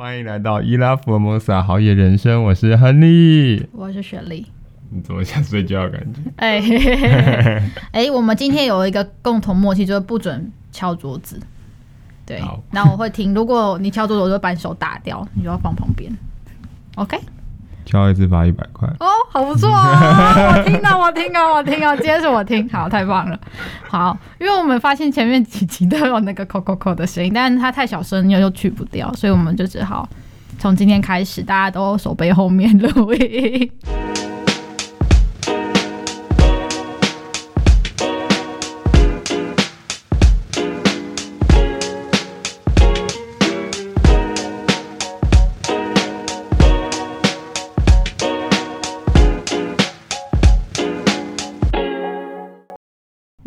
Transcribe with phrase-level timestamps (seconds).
[0.00, 4.46] 欢迎来到伊拉福尔摩萨豪野人生，我是亨利，我是雪莉。
[4.88, 6.20] 你怎么想睡觉感觉？
[6.36, 6.58] 哎
[7.92, 11.38] 哎，我们今天有一个共同默契，就是不准敲桌子。
[12.24, 12.40] 对，
[12.70, 13.34] 那我会听。
[13.34, 16.10] 如果你敲桌子，我就把你手打掉，你就要放旁边。
[16.94, 17.18] OK。
[17.90, 20.54] 敲一次罚一百块哦，好不错哦！
[20.56, 23.38] 我听到，我听到，我听到，今天是我听， 好，太棒了，
[23.88, 30.08] 好，因为我们发现前面几集都有那个扣扣扣的声音，但是它太小声又又去不掉，所以我们就只好
[30.58, 33.70] 从今天开始，大家都手背后面录音。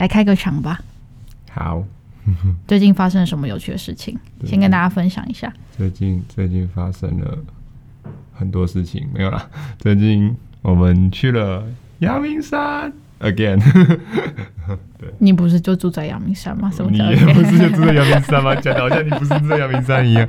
[0.03, 0.81] 来开个场吧。
[1.49, 1.81] 好，
[2.67, 4.17] 最近发生了什么有趣的事情？
[4.43, 5.51] 先跟大家分享一下。
[5.77, 7.37] 最近最近发生了
[8.33, 9.49] 很多事情，没有啦。
[9.79, 11.63] 最近我们去了
[11.99, 13.61] 阳明山，again。
[14.99, 16.69] 对，你不是就住在阳明山吗？
[16.75, 17.09] 什么叫？
[17.09, 18.53] 你不是就住在阳明山吗？
[18.59, 20.27] 讲的好像你不是住在阳明山一样。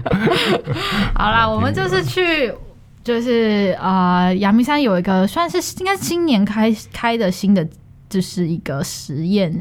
[1.17, 2.53] 好啦，我们就是去，
[3.03, 7.67] 就是啊，阳明山有一个算是应该今年开开的新的。
[8.15, 9.61] 这是一个实验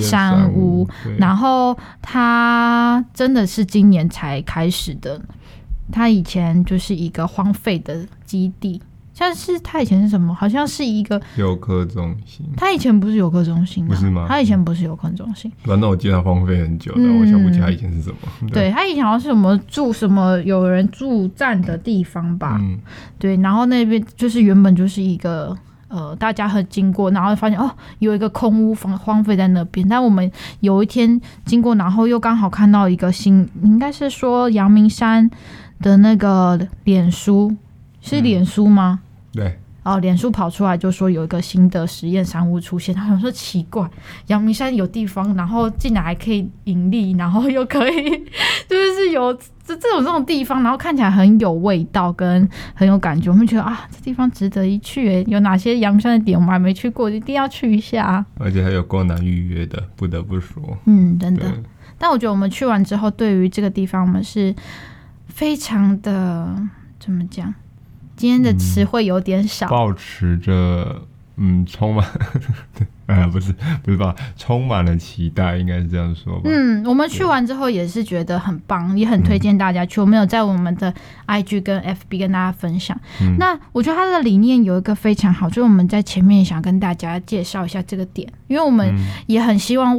[0.00, 0.84] 山屋，
[1.18, 5.22] 然后它真的是今年才开始的。
[5.92, 8.82] 它以前就是一个荒废的基地，
[9.14, 10.34] 像是它以前是什么？
[10.34, 12.44] 好像是一个游客中心。
[12.56, 14.26] 它以前不是游客中心，不是吗？
[14.28, 15.52] 它以前不是游客中心。
[15.62, 18.16] 反正我记得它荒废很久，但我想不起它以前是什么。
[18.50, 22.60] 对，它以前好像是什么住什么有人驻站的地方吧？
[23.20, 25.56] 对，然后那边就是原本就是一个。
[25.92, 29.86] 呃，大家很经过，然后发现哦，有一个空屋荒荒废在那边。
[29.86, 35.30] 但我们有一天经过，然后又刚好看到一个新，应该是说阳明山
[35.80, 37.54] 的那个脸书，
[38.00, 39.00] 是脸书吗？
[39.02, 39.58] 嗯、对。
[39.82, 43.88] 哦，脸书跑出来就说有一个新的实验山屋出现，他想说奇怪，
[44.28, 48.10] 阳明山有地方，然后竟然还可以盈利，然后又可以
[48.68, 58.24] 就是有这这种这种地方，然后看起来很有味道跟很有感觉，我们觉得啊，这地方值得一去诶，有哪些阳明山的点我们还没去过，一定要去一下。
[58.38, 61.52] 而且还有够难预约的，不得不说，嗯，真的。
[61.98, 64.54] 但我觉得我们去完之后，对于这个地方，我们是
[65.26, 66.56] 非常的
[67.00, 67.52] 怎么讲？
[68.22, 71.02] 今天的词汇有点少，保持着
[71.36, 72.06] 嗯，充满。
[73.06, 74.14] 啊，不是，不是吧？
[74.38, 76.42] 充满了期待，应该是这样说吧。
[76.44, 80.00] 嗯，我们去完之后也是觉得很棒，也很推荐大家去。
[80.00, 80.94] 我们有在我们的
[81.26, 82.98] IG 跟 FB 跟大家分享。
[83.20, 88.94] 嗯、那我觉得它的理念有一个非常好，就是我们在前面想跟大家介绍一下这个点，因为我们
[89.26, 89.98] 也很希望，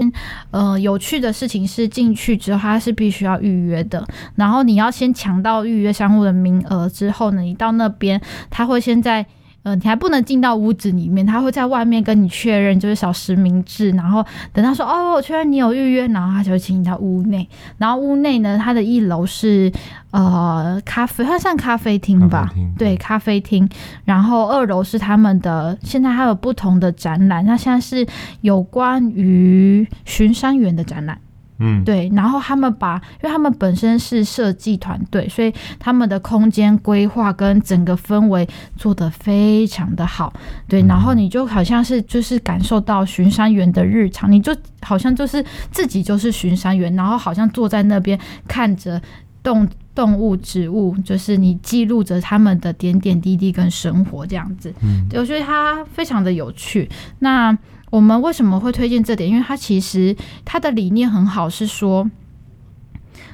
[0.49, 4.03] 呃，有趣的事情是进去之后它是必须要预约的，
[4.35, 8.19] 然后你要先抢到预约商户的名额之后呢，你到那边
[8.49, 9.23] 他会先在。
[9.63, 17.47] 嗯、呃，你还不能进到屋子里面，他会在外面跟你确认，就是小实名制，然后等他说哦，我确认你有预约，然后他就会请你到屋内。
[17.77, 19.71] 然后屋内呢，它的一楼是
[20.11, 22.49] 呃咖啡，它算咖啡厅吧？
[22.77, 23.67] 对，咖啡厅。
[24.05, 27.45] 然后二楼是他们的，现在还有不同的展览。
[27.45, 28.05] 那现在是
[28.41, 31.17] 有关于巡山员的展览。
[31.59, 40.33] 嗯，对，然后他们把，因为他们本身是设计团队，所以他们的空间规划跟整个氛围做得非常的好。
[40.67, 48.99] 对，然后你就好像是就是感受到巡山员的日常，你就好像就是自己就是巡山员，然后好像坐在那边看着
[49.43, 54.73] 动动物、植物，就是你记录着他们的点点滴滴跟生活这样子。
[54.81, 56.89] 嗯，对，我觉得它非常的有趣。
[57.19, 57.55] 那。
[57.93, 59.29] 我们为什么会推荐这点？
[59.29, 62.09] 因为它其实它的理念很好，是说，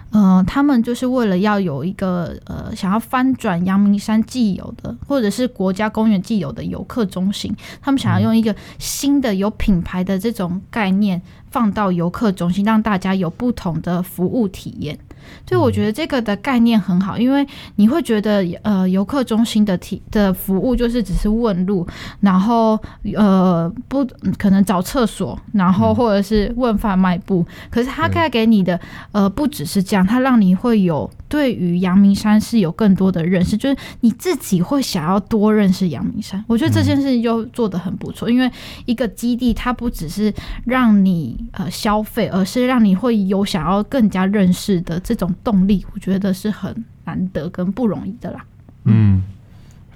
[0.10, 15.00] 呃，他们就是为了要有一个呃，想要翻转阳明山既有的，或者是国家公园既有的游客中心，他们想要用一个新的有品牌的这种概念放到游客中心，让大家有不同的服务体验。
[15.48, 21.88] 所以我觉得这个的概念很好，因为你会觉得呃游客中心的体的服务就是只是问路，
[22.20, 22.80] 然后
[23.16, 24.06] 呃不
[24.38, 28.80] 可能找厕所，然后或者是问贩卖部，可是他带给你的
[29.12, 36.44] 呃不只是这样，他让你会有对于阳明山是有更多的认识，就是你自己会想要多认识阳明山。
[36.48, 38.52] 我觉得这件事情就做得很不错，因为
[38.86, 40.34] 一个基地它不只是
[40.66, 48.44] 让你呃消费，而是让你会有想要更加认识的这种动力，我觉得是很难得跟不容易的啦。
[48.86, 49.24] 嗯，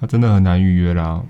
[0.00, 1.20] 他真的很难预约啦。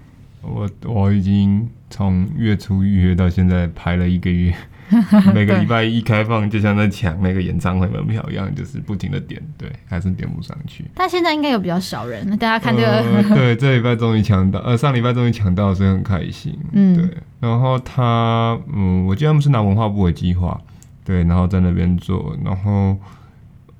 [0.43, 4.55] 我我已经从月初预约到现在排了一个月，
[5.34, 10.84] 每个礼拜一开放，就像在抢那个演唱会门票一样，就是不停的点，对，还是点不上去。
[10.94, 16.58] 但现在应该有比较少人，大家看这个，呃、 对，这礼拜终于抢到，呃，上礼拜终于抢到，所以很开心。
[16.72, 17.08] 嗯，对。
[17.40, 20.60] 然后他，嗯，我记得他们是拿文化部的计划，
[21.04, 22.96] 对，然后在那边做，然后，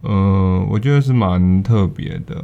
[0.03, 2.37] 呃，我觉得是蛮特别的。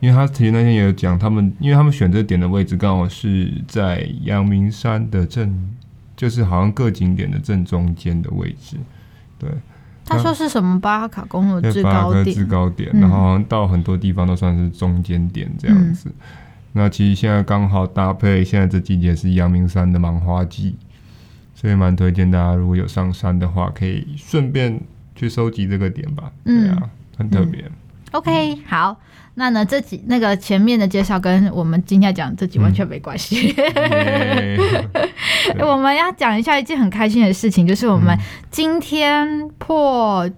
[0.00, 5.74] 因为他其实那天也有讲，他们因为他们选择点的位置刚好是在阳明山的正，
[6.16, 8.76] 就是好像各景点的正中间的位置。
[9.38, 9.50] 对，
[10.04, 16.08] 他说是什么巴哈卡公路制高点，制高点，然后好像到很多地方都算是中间点这样子。
[16.08, 16.14] 嗯、
[16.72, 20.76] 那其实现在刚好搭配现在这季节是阳明山的芒花季，
[21.54, 24.80] 所以蛮推荐大家如果有上山的话，可以顺便
[25.14, 26.32] 去收集这个点吧。
[26.44, 27.60] 对啊，很特别。
[27.60, 27.72] 嗯
[28.12, 28.96] OK，好，
[29.38, 33.54] 那呢，这几那个前面的介绍跟我们今天讲这集完全没关系。
[35.60, 38.18] 我们要讲一下一件很开心的事情，就是我们
[38.50, 40.28] 今天破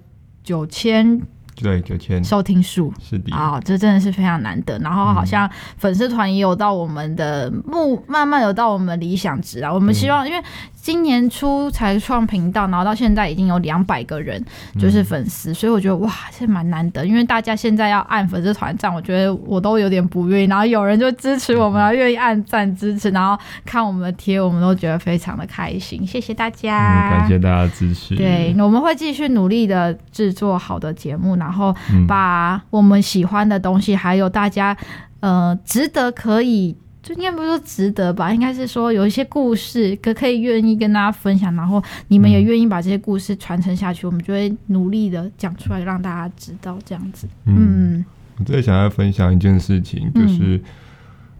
[0.42, 1.22] 九千。
[1.60, 4.78] 对，九千收听数是的啊，这真的是非常难得。
[4.78, 9.72] 然后好像粉丝团也有到我们的目，慢慢有到我们理想值啊。
[9.72, 10.40] 我们希望，因为
[10.88, 14.42] 今年初才创频道，然后到现在已经有两百个人
[14.80, 17.06] 就是粉丝，所以我觉得哇，这蛮难得。
[17.06, 20.44] 因为大家现在要按粉丝团赞，我觉得我都有点不愿意。
[20.46, 26.06] 然后有人就支持我们，愿意按赞支持，然后看我们的贴，我们都觉得非常的开心。
[26.06, 28.16] 谢谢大家，感谢大家支持。
[28.16, 31.76] 对，我们会继续努力的制作好的节目，然后
[32.06, 34.74] 把我们喜欢的东西，还有大家
[35.20, 36.74] 呃值得可以。
[37.08, 47.26] 就应该不是说值得吧，应该是说有一些故事可可以愿意跟大家分享，然后你们也愿意把这些故事传承下去，嗯、我们就会努力的讲出来让大家知道这样子。
[47.46, 47.56] 嗯，
[47.96, 48.04] 嗯
[48.36, 50.60] 我最想要分享一件事情，就是、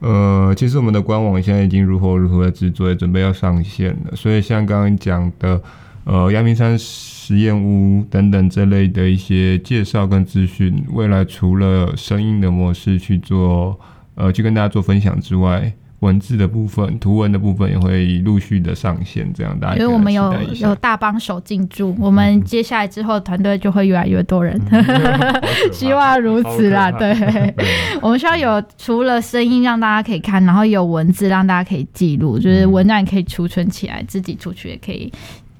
[0.01, 4.17] 嗯、呃，其实我们的官网现在已经如火如荼的制作，也准备要上线了。
[4.17, 5.61] 所以像刚刚讲的，
[6.05, 13.79] 呃，阳明山实验屋等等这类的一些介绍跟资讯，未来除了声音的模式去做。
[14.19, 24.85] 呃，去跟大家做分享之外，文字的部分、图文的部分也会陆续的上线，这样大家因为我们有有大帮手进驻，我们接下来之后团队就会越来越多人，嗯、
[25.73, 26.91] 希望如此啦。
[26.91, 27.15] 对，
[28.03, 35.13] 我们需要有除了声音让大家可以看，然后有文字让大家可以记录，就是文章也可以储存起来，自己出去也可以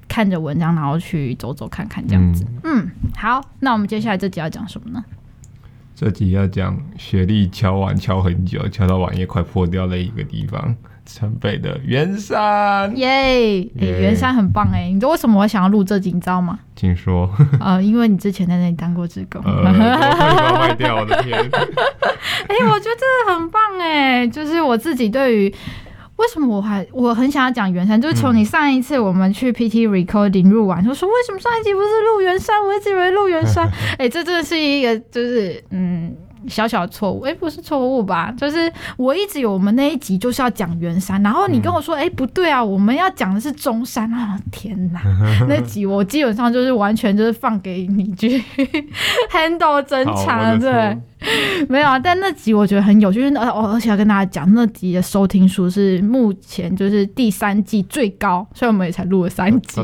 [0.07, 2.45] 看着文章，然后去走走看看这样子。
[2.63, 5.03] 嗯，嗯，好，那我们接下来这集要讲什么呢？
[5.99, 10.73] 这集要讲雪莉敲碗敲很久，敲到碗也快破掉的一个地方——
[11.05, 12.95] 城北的圆山。
[12.95, 13.05] 耶！
[13.77, 14.87] 哎，圆山很棒哎！
[14.87, 16.57] 你知道为什么我想要录这集，你知道吗？
[16.73, 17.29] 请说。
[17.59, 19.41] 呃，因为你之前在那里当过职工。
[19.43, 21.37] 呃，我卖掉我的天！
[21.43, 25.53] 哎，我觉得这个很棒哎，就是我自己对于。
[26.19, 27.99] 为什么我还我很想要讲圆山？
[27.99, 32.63] 就是从你上一次我们去 PT Recording 录完，就说为什么上一集不是录圆山？
[32.63, 33.65] 我一直以为录圆山。
[33.97, 36.15] 哎、欸，这真的是一个就是嗯。
[36.47, 38.33] 小小的错误，哎、欸，不是错误吧？
[38.37, 44.39] 就是我一直有我们那一集就是要讲圆山，然后你跟我说，哎、欸，不对啊，我们要讲的是中山啊！
[44.49, 45.01] 天哪，
[45.49, 48.41] 那集我基本上就是完全就是放给你去
[49.29, 50.97] handle 整场，对，
[51.69, 51.99] 没有啊。
[51.99, 59.81] 但那集我觉得很有趣，就是哦，而且要跟大家讲，那集的收听数是目前就是第三季最高，所以我们也才录了三集。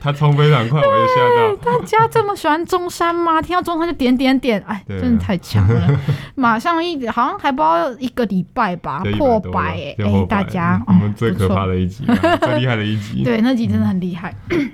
[0.00, 1.56] 他冲非常快，我就吓到。
[1.78, 3.40] 大家这么喜欢中山吗？
[3.40, 6.00] 听到中山就点点点，哎，真的太强了。
[6.34, 10.26] 马上一好像还不到一个礼拜吧，破百哎、欸欸！
[10.26, 12.04] 大家，我们最可怕的一集，
[12.40, 14.34] 最厉害的一集，对，那集真的很厉害。
[14.50, 14.70] 嗯、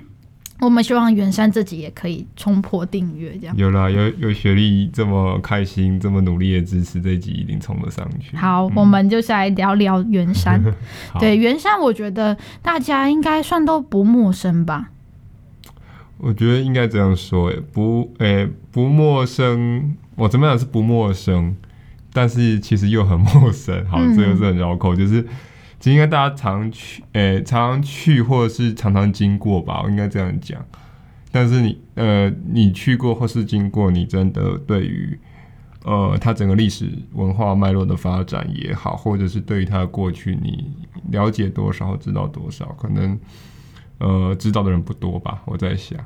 [0.61, 8.37] 我们希望圆山这集也可以冲破订阅，这样有啦，有有雪莉这么开心，这么努力的支持，这集一定冲得上去。
[8.37, 10.63] 好，嗯、我们就是来聊聊圆山。
[11.11, 14.91] 好 对，圆山，我觉得大家应该算都不陌生吧？
[16.19, 19.95] 我觉得应该这样说、欸，不，哎、欸，不陌生。
[20.15, 21.55] 我怎么讲是不陌生，
[22.13, 23.83] 但是其实又很陌生。
[23.87, 25.25] 好，这个是很绕口，嗯、就是
[25.81, 30.63] 其实应该大家常去，诶、常常去或者是常常经过吧，我应该这样讲。
[31.31, 35.19] 但是你，呃，你去过或是经过，你真的对于，
[35.83, 40.71] 呃，它整个历史文化脉络的发展也好，或者是对于它的过去，你
[41.09, 43.19] 了解多少，知道多少，可能，
[43.97, 45.41] 呃，知道的人不多吧。
[45.45, 45.97] 我在想。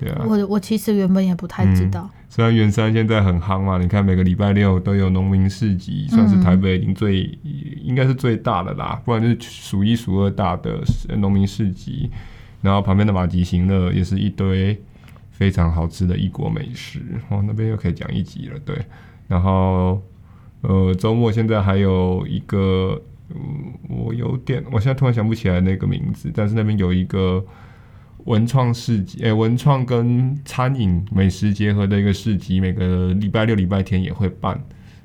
[0.00, 2.10] 对啊，我我其实原本也不太知道。
[2.34, 7.24] 虽然圆山现在很夯嘛，你看每个礼拜六都有农民市集，算是台北已经最、
[7.82, 10.80] 应该是最大的啦，不然就是数一数二大的
[11.18, 12.10] 农民市集。
[12.62, 14.80] 然后旁边的马吉行乐也是一堆
[15.30, 18.58] 非常好吃的异国美食哦，那边又可以讲一集了。
[18.60, 18.78] 对，
[19.28, 20.00] 然后
[20.62, 22.98] 呃周末现在还有一个，
[23.90, 27.44] 我有点我现在突然想不起来那个名字，但是那边有一个。
[28.24, 34.60] 文创市集，诶、欸，文创跟餐饮美食结合的一个市集，每个礼拜六、礼拜天也会办，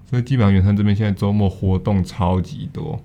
[0.09, 2.99] 所以基本上圆山这边现在周末活动超级多，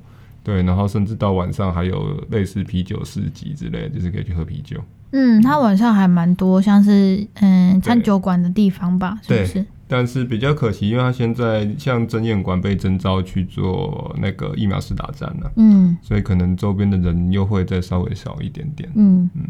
[0.44, 4.78] 对，然后甚至到晚上还有类似啤酒市集之类的，就是可以去喝啤酒。
[5.12, 9.66] 嗯，它晚上还蛮多，像是嗯餐酒馆的地方吧，是不是？
[9.88, 19.28] 但是比较可惜，因为他现在像争艳馆被征召去做那个疫苗施打站了，嗯，所以可能周边的人又会再稍微少一点点，嗯。
[19.34, 19.42] 嗯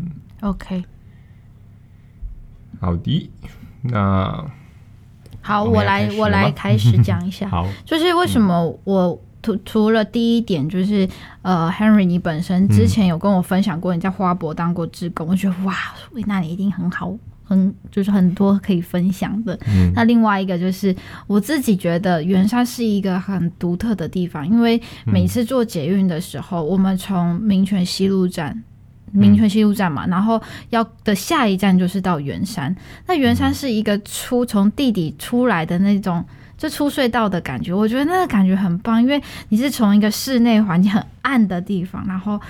[0.42, 0.84] ，OK，
[2.78, 3.30] 好的，
[3.80, 4.44] 那
[5.40, 11.08] 好，我来我来开始讲一下， 好，就是为什么我除除了第一点，就是
[11.40, 15.74] 呃，Henry 你本身之前有跟我分享过你在花博当过志工，我觉得哇，
[16.26, 17.16] 那你一定很好。
[17.44, 19.58] 很就是很多可以分享的。
[19.66, 20.94] 嗯、那另外一个就是
[21.26, 28.62] 我自己觉得圆山是一个很独特的地方，因为每次坐捷运的时候，嗯、我们从民权西路站，
[29.12, 32.74] 民权西路站嘛，嗯、然后要的下一站就是到圆山。
[33.06, 36.24] 那圆山是一个出从地底出来的那种，
[36.58, 42.40] 就出隧道的感觉，我觉得那个感觉很棒，因为你是从一个室内环境很暗的地方，然后。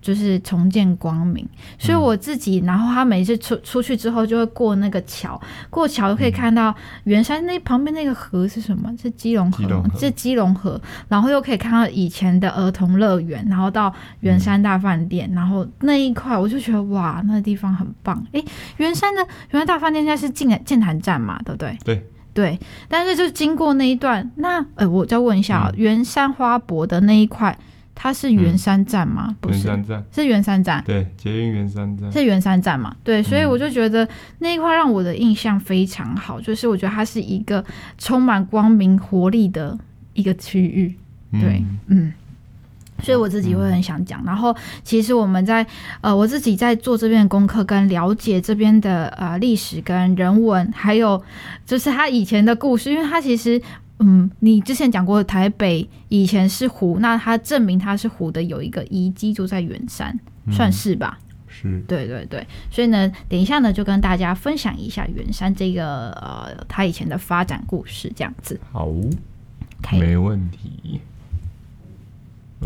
[0.00, 1.46] 就是重见光明，
[1.78, 8.90] 所以我自己，嗯、然后他每次出出去之后，就会过那个桥，过桥就可以看到圆山那旁边那个河是什么？
[9.00, 18.24] 是基隆河，是基隆河，然后又可以看到以前的儿童乐园，然后到圆山大饭店，嗯、然后那一块我就觉得哇，那个地方很棒。
[18.32, 18.44] 诶，
[18.78, 21.78] 圆山的圆山大饭店现在是建建潭站嘛，对不对？
[21.84, 22.06] 对。
[22.32, 22.56] 对，
[22.88, 27.58] 但是就经过那一段，那呃，我再问一下啊，圆、嗯、山花博的那一块。
[28.02, 29.26] 它是圆山站吗？
[29.28, 30.82] 嗯、不是，山站是圆山站。
[30.86, 32.96] 对，捷运圆山站是圆山站嘛？
[33.04, 37.62] 对，所以我就觉得那一块让我的印象非常好，就是我觉得它是一个
[37.98, 39.78] 充满光明活力的
[40.14, 40.94] 一个区域。
[41.32, 42.12] 对，嗯，嗯，
[43.02, 44.24] 所以我自己会很想讲。
[44.24, 45.66] 然后，其实我们在
[46.00, 51.22] 呃，我自己在做这边的功课，跟了解这边的呃历史跟人文，还有
[51.66, 53.60] 就是他以前的故事，因为他其实。
[54.00, 61.18] 嗯，你之前讲过台北以前是湖，那它证明它是湖的有一个遗迹就在圆山，嗯、算是吧？
[61.46, 62.46] 是，对对对。
[62.70, 68.58] 所以呢，等一下呢，就跟大家分享一下圆山这个呃，它以前的发展故事，这样子。
[68.72, 68.88] 好.
[69.92, 71.00] 没问题。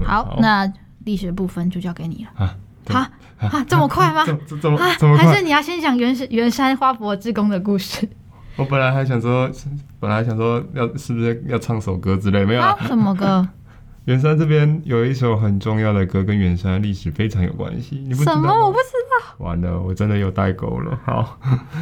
[0.04, 0.70] 好，好，那
[1.04, 2.44] 历史部分就交给你了。
[2.44, 2.56] 啊，
[2.88, 2.98] 好
[3.38, 4.24] 啊，这么快吗？
[4.26, 5.16] 这 这么这么？
[5.16, 8.08] 还是你要先讲圆圆山花博志工的故事？
[8.56, 9.50] 我本来还想说，
[9.98, 12.76] 本来还想说要是不是要唱首歌之类，没有啊？
[12.86, 13.46] 什么歌？
[14.06, 17.96] 圆山这边有一首很重要的歌，跟圆山历史非常有关系。
[18.06, 18.14] 你？
[18.14, 18.52] 什么？
[18.66, 19.44] 我不知道。
[19.44, 21.00] 完了，我真的有代沟了。
[21.04, 21.40] 好，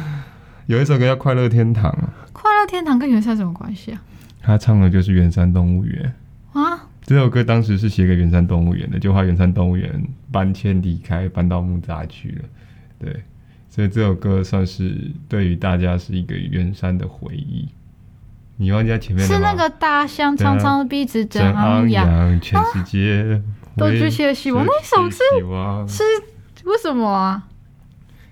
[0.67, 1.91] 有一首歌叫《快乐天堂》。
[2.31, 4.01] 快乐天堂跟圆山什么关系啊？
[4.41, 6.13] 他唱的就是圆山动物园
[6.53, 6.87] 啊。
[7.03, 10.01] 这首歌当时是写给圆山动物园的，就怕圆山动物园
[10.31, 12.45] 搬迁离开，搬到木栅去了。
[12.99, 13.21] 对。
[13.73, 17.67] 所以这首歌算是对于大家是一个圆山的回忆。
[18.57, 19.25] 你忘记在前面？
[19.25, 23.41] 是那个大象长长的鼻子真昂扬，全世界
[23.75, 24.63] 都举起了希望。
[24.63, 25.17] 那首是
[25.89, 26.03] 是
[26.69, 27.47] 为什么啊？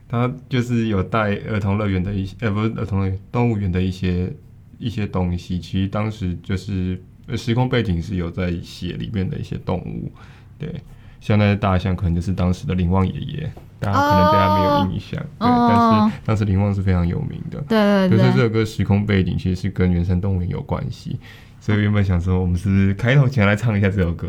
[0.08, 4.32] 它就是有带儿童乐园的一些，呃，不是儿童乐园，动物园的一些
[4.78, 5.60] 一些东西。
[5.60, 7.02] 其实当时就是
[7.36, 10.12] 时空背景是有在写里面的一些动物，
[10.60, 10.72] 对。
[11.22, 17.62] 像那些大象，可能就是当时的林旺爷爷，大家可能对他没有印象，哦、对，但是当时林旺是非常有名的。
[17.70, 18.18] 对对对。
[18.18, 21.20] 就是这首歌时空背景其实是跟原生动物园有关系，
[21.60, 24.28] 所以原本想说，我们是是开头前来唱一下这首歌？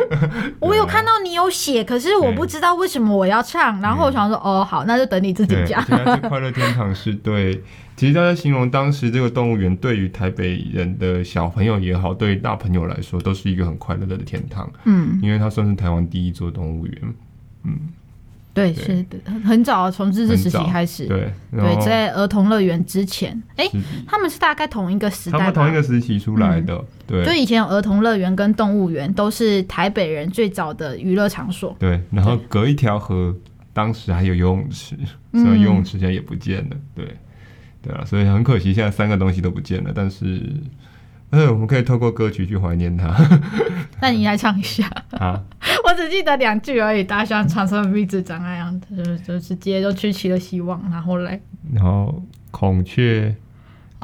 [0.60, 5.82] 我有看到你有写，可是我不知道为什么我要唱，然后我想说，哦，好，那就等你自己讲。
[5.82, 5.96] 是
[6.28, 7.62] 快乐天堂是对。
[7.96, 14.70] 其实大家形容当时这个动物园，对于台北人的小朋友也好，对于大朋友来说，都是一个很快乐的天堂。
[14.84, 16.94] 嗯，因为它算是台湾第一座动物园。
[17.64, 17.78] 嗯，
[18.52, 21.06] 对，对是的，很早从日治时期开始。
[21.06, 26.74] 对，对，在儿童乐园之前，哎、欸，他们是大概同一个时代，他们同一个时期出来的。
[26.74, 31.74] 嗯、对，就以前儿童乐园跟动物园都是台北人最早的娱乐场所。
[31.78, 33.34] 对，然后隔一条河，
[33.72, 34.94] 当时还有游泳池，
[35.32, 36.76] 虽然游泳池现在也不见了。
[36.94, 37.06] 对。
[37.86, 39.92] 对啊，所以很可惜，现在三个东西都不见了。
[39.94, 40.42] 但是，
[41.30, 43.14] 但是，我们可以透过歌曲去怀念它。
[44.00, 45.42] 那你来唱一下啊！
[45.86, 47.02] 我只记得两句而已。
[47.04, 50.82] 大象长长的鼻子长那样子，就直接就去起了希望。
[50.90, 51.40] 然后嘞，
[51.72, 53.34] 然后孔雀，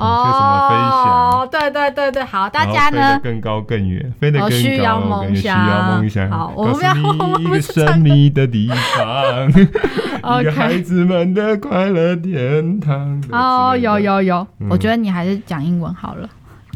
[0.03, 1.07] 孔雀什么飞翔？
[1.13, 2.99] 哦，对对对对，好，大家呢？
[2.99, 6.31] 飞得更高更远，飞得更高，需要梦想，需要梦想。
[6.31, 9.49] 好，我们要一个神秘的地方。
[10.41, 13.23] 一个孩子们的快乐天堂。
[13.31, 16.29] 哦，有有有，我觉得你还是讲英文好了。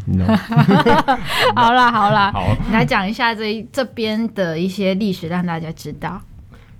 [1.57, 6.21] 好了好了，好，你来讲一下这这边的一些历史，让大家知道。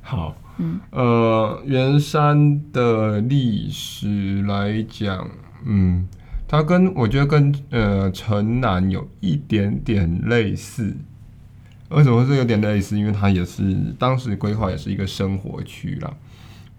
[0.01, 5.29] 好，嗯，呃，圆山的历史来讲，
[5.65, 6.07] 嗯，
[6.49, 10.97] 它跟我觉得跟呃城南有一点点类似。
[11.91, 12.99] 为什么是有点类似？
[12.99, 16.13] 因为它也是当时规划也是一个生活区啦。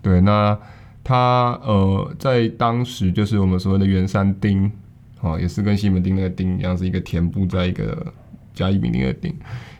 [0.02, 0.58] 对，那
[1.04, 4.70] 它呃在当时就是我们所谓的圆山町，
[5.22, 8.14] 哦，也是跟西门町那个町一样，是一个田部在一个
[8.54, 9.34] 甲乙丙丁的丁。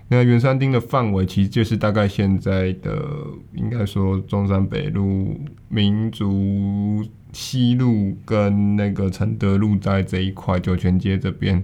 [0.10, 3.06] 那圆山町的范围其实就是大概现在的，
[3.54, 7.06] 应该说中山北路、民族
[7.40, 11.64] 西路跟那个承德路在这一块酒泉街这边。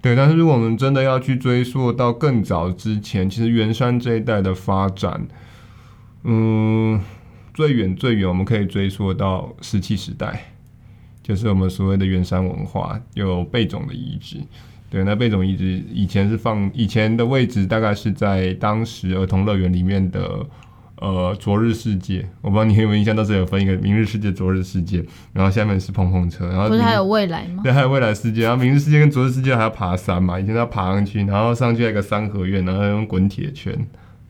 [0.00, 5.26] 对，但是如果我们真的要去追溯到更早之前，其实圆山这一带的发展，
[6.22, 7.00] 嗯，
[7.52, 10.44] 最远最远我们可以追溯到石器时代，
[11.20, 14.36] 就是我们所谓的圆山文化有贝塚的遗址。
[14.88, 20.46] 对，那贝塚遗址以前是放以前的位置，大概是在当时儿童乐园里面的
[21.02, 22.24] 呃昨日世界。
[22.40, 27.62] 我不知道你有没有印象，当时有分一个明日世界、昨日世界，然后下面是碰碰车，然后不是还有未来吗？
[27.64, 28.42] 对，还有未来世界。
[28.44, 33.76] 然后明日世界跟昨日世界还要爬山嘛，以前要爬上去，然后上去还有一个三合院，然后用滚铁圈。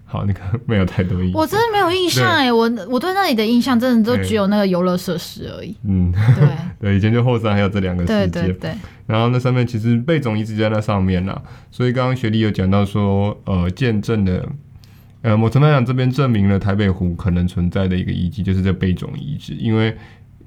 [0.05, 5.75] 好，那个没有太多印象，我真的没有印象哎，我我对那里的印象真的都只有那个游乐设施而已。
[5.89, 6.49] 嗯，对
[6.79, 8.27] 对，以前就后山还有这两个世界。
[8.27, 8.75] 对对对。
[9.07, 14.47] 然后那上面其实贝总一直在那上面啦，所以刚刚学弟有讲到说，呃，见证的，
[15.23, 19.97] 呃，某程度来讲这边证明了台北湖可能存在的一个遗迹，就是这贝种遗址，因为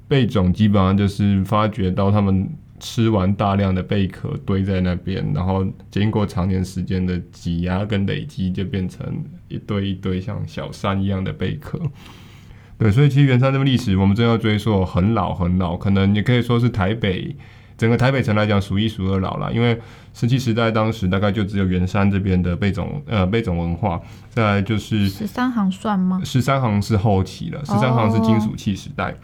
[0.06, 2.48] 贝种基本上就是发掘到他们。
[2.78, 11.80] 吃完大量的贝壳堆在那边，然后经过长年时间的挤压跟累积，就变成一堆一堆像小山一样的贝壳。
[12.76, 17.34] 对，所以其实原山这个历史，我们真要追溯很老很老，可能也可以说是台北
[17.76, 19.52] 整个台北城来讲数一数二老了。
[19.52, 19.78] 因为
[20.14, 26.20] 石器时代当时大概就只有圆山这边的贝塚呃贝塚文化，再来就是十三行算吗？
[26.24, 29.06] 十三行是后期了，十三行是金属器时代。
[29.06, 29.14] Oh.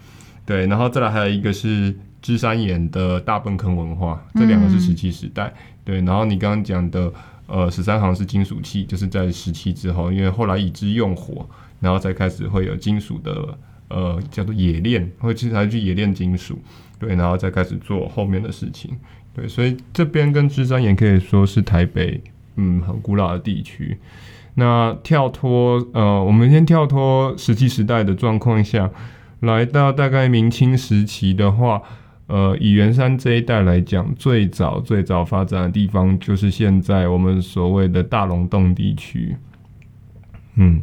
[0.44, 1.94] 对，然后再来还有一个是。
[2.22, 5.54] 芝山岩的大坌坑文化，这两个是石器时代，嗯、
[5.84, 6.00] 对。
[6.02, 7.12] 然后你刚刚讲的，
[7.48, 11.44] 呃，十三行是金属器，就是在石器之后，因为后来已知用火，
[11.80, 16.56] 然后才开始会有金属的，呃，叫做冶炼，会其实还去冶炼金属，
[17.02, 18.96] 对，然后再开始做后面的事情，
[19.34, 19.48] 对。
[19.48, 22.22] 所以这边跟芝山也可以说是台北，
[22.54, 23.98] 嗯，很古老的地区。
[24.54, 28.88] 那跳脱，呃，我们先跳脱石器时代的状况下，
[29.40, 31.82] 来到大概明清时期的话。
[32.28, 39.36] 呃，以圆山这一带来讲，最早最早发展的地方就是现在我们所谓的大龙洞地区。
[40.54, 40.82] 嗯，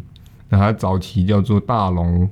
[0.49, 2.29] 那它早期叫做大龙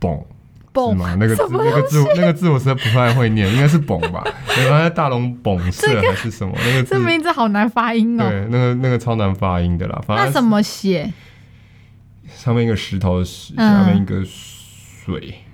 [0.00, 0.26] 洞，
[0.74, 1.16] 是吗？
[1.18, 4.22] 那个字，那个字，那个字我实在不太会念，应该是崩吧？
[4.58, 6.54] 原来大龙崩社还是什么？
[6.58, 8.28] 那个字这名字好难发音哦。
[8.28, 10.00] 对，那个那个超难发音的啦。
[10.06, 11.12] 反正那怎么写？
[12.28, 15.34] 上面一个石头的石，下面一个水。
[15.34, 15.46] 嗯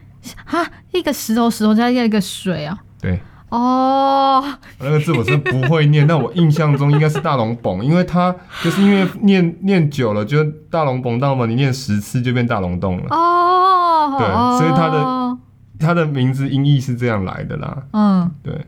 [0.45, 2.77] 哈，一个石头，石头加一个水啊。
[3.01, 3.21] 对，
[3.57, 4.45] 哦，
[4.81, 13.07] 那个字我是不会念，但我印象中应该是大龙蹦，因为它就是因为念念久了，就大龙蹦到嘛，你念十次就变大龙洞了。
[13.11, 14.27] 哦，对，
[14.59, 15.39] 所以它的
[15.79, 17.83] 它的名字音译是这样来的啦。
[17.93, 18.67] 嗯，对。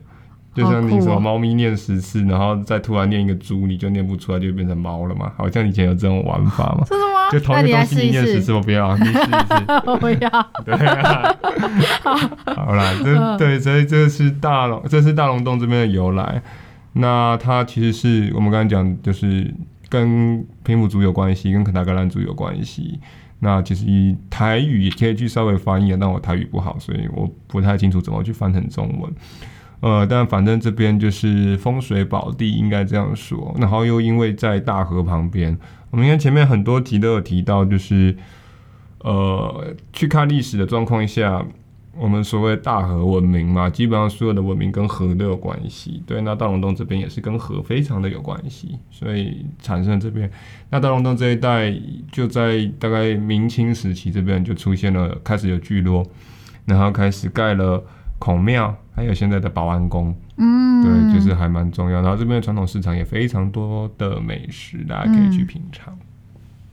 [0.59, 5.31] 就像你说，猫咪念十次，然后再突然念一个猪，你就念不出来，就变成猫了嘛？
[5.37, 6.83] 好像以前有这种玩法嘛？
[6.85, 7.31] 真的吗？
[7.31, 9.65] 就同一个东西你念十次，我不要，你试一试。
[9.87, 10.29] 我不要。
[10.65, 11.35] 对啊。
[12.55, 16.41] 好啦，这对，所以这是大龙，这是大龙洞这边的由来。
[16.93, 19.53] 那它其实是我们刚才讲，就是
[19.87, 22.99] 跟平埔族有关系，跟肯达格兰族有关系。
[23.41, 29.09] 那其实以台语也可以去稍微翻译，但我台语不好，所以我不太清楚怎么去翻成中文。
[29.81, 33.55] 呃，但反正这边就是风水宝地，应该这样说。
[33.57, 35.57] 然后又因为在大河旁边，
[35.89, 38.13] 我们看前面很多集都有提到，就是
[38.99, 41.45] 呃，去看历史的状况下，
[41.97, 46.03] 我们所谓大河文明嘛，基本上所有的文明跟河都有关系。
[46.05, 50.29] 对，那大龙洞这边也是跟河非常的有关系，所以产生这边。
[50.69, 51.73] 那大龙洞这一带
[52.11, 56.05] 就在大概明清时期，这边就出现了，开始有聚落，
[56.65, 57.81] 然后开始盖了。
[58.21, 62.01] 孔庙，还有现在的保安宫，嗯，对，就是还蛮重要。
[62.01, 65.97] 然后这边的传统市场也非常多的美食，大家可以去品尝。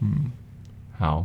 [0.00, 0.30] 嗯，嗯，
[0.98, 1.24] 好，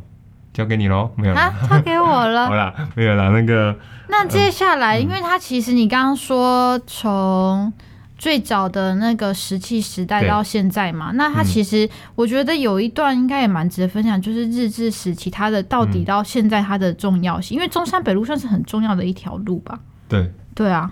[0.54, 2.46] 交给你喽，没有了，交给我了。
[2.50, 3.32] 好啦，没有了。
[3.32, 3.76] 那个，
[4.10, 7.74] 那接下来，嗯、因为它其实你刚刚说从
[8.16, 19.80] 最早的那个石器时代到现在嘛，那它其实我觉得有一段应该也蛮值得分享，就是日治时期它的到底到现在它的重要性，嗯、因为中山北路算是很重要的一条路吧。
[20.08, 20.92] 对对啊，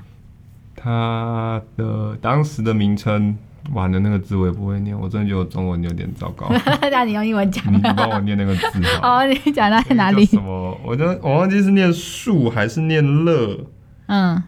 [0.75, 3.37] 它的当时的名称
[3.73, 6.49] 完了，那个字我也不会念，我真的觉得我中文有点糟糕。
[6.89, 7.71] 那你用英文讲。
[7.71, 9.17] 你帮我念那个字好。
[9.17, 10.25] 好， 你讲在哪里？
[10.25, 10.77] 什么？
[10.83, 13.59] 我就我忘记是念树还是念乐。
[14.07, 14.41] 嗯。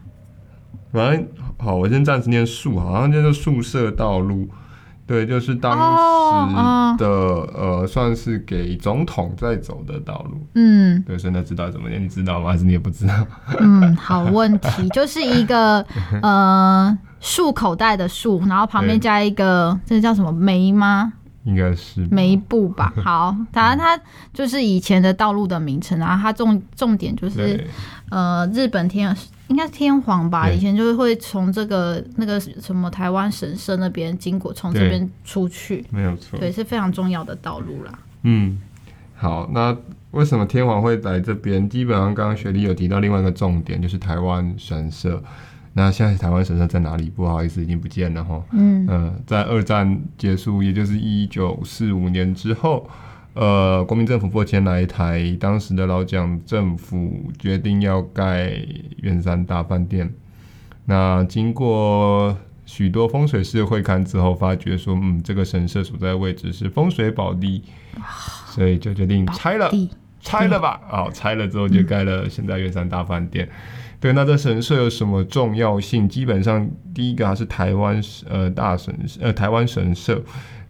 [0.92, 4.50] 反正好，我先暂时念树，好像就是宿舍道路。
[5.12, 10.40] 对，就是当时的、oh, uh, 呃，算是给总统在走的道路。
[10.56, 12.50] 嗯，对，现在知道怎么念，你知道吗？
[12.50, 13.14] 还是你也不知道？
[13.60, 15.86] 嗯，好问题，就是一个
[16.22, 21.12] 呃，竖口袋的束，然后旁边加一个，这个叫什么眉吗？
[21.44, 22.94] 应该是眉布吧。
[23.04, 27.68] 好，反正它就是以前的道路的名称，然后它重重点就是
[28.12, 29.18] 呃，日本天。
[29.48, 38.00] 应该是天皇吧，以前就是会从这个那个什么台湾神社那边经过，从这边出去，没有错，对，是非常重要的道路啦。
[38.24, 38.58] 嗯，
[39.14, 39.76] 好，那
[40.12, 41.68] 为什么天皇会来这边？
[41.68, 45.22] 基本上刚刚雪莉有提到另外一个重点，就是台湾神社。
[45.74, 47.10] 那现在台湾神社在哪里？
[47.10, 48.42] 不好意思，已经不见了哈。
[48.54, 52.90] 嗯嗯、呃，在二战结束，也就是一九四五年之后。
[53.34, 58.52] 呃，国民政府拨迁来台，当时的老蒋政府决定要盖
[58.98, 60.14] 圆山大饭店。
[60.86, 67.64] 那经过许多风水师的会勘之后，发觉说，嗯，这个神社所在位置是风水宝地，
[68.48, 69.72] 所以就决定拆了，
[70.20, 70.82] 拆了吧。
[70.90, 73.46] 好，拆了之后就盖了现在圆山大饭店。
[73.46, 73.52] 嗯。
[74.02, 76.10] 对，那这神社有什么重要性？
[76.10, 80.22] 基本上，第一个还是台湾呃大神呃台湾神社。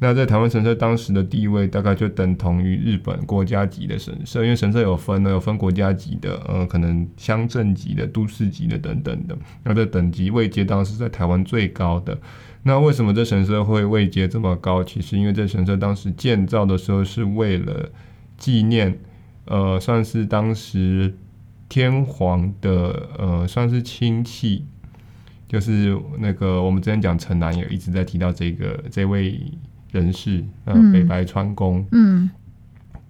[0.03, 9.37] 那在台湾神社当时的地位，大概就等同于日本国家级的神社，因为神社有分呢，有分国家级的，呃，可能乡镇级的、都市级的等等的。
[9.63, 12.17] 那这等级位阶当时在台湾最高的。
[12.63, 14.83] 那为什么这神社会位阶这么高？
[14.83, 17.87] 其实因为这神社当时建造的时候是为了
[18.39, 18.97] 纪念，
[19.45, 21.15] 呃，算是当时
[21.69, 24.65] 天皇的，呃，算是亲戚，
[25.47, 29.39] 就是那个我们之前讲城南也一直在提到这个这位。
[29.91, 32.29] 人士，呃，北白川宫，嗯，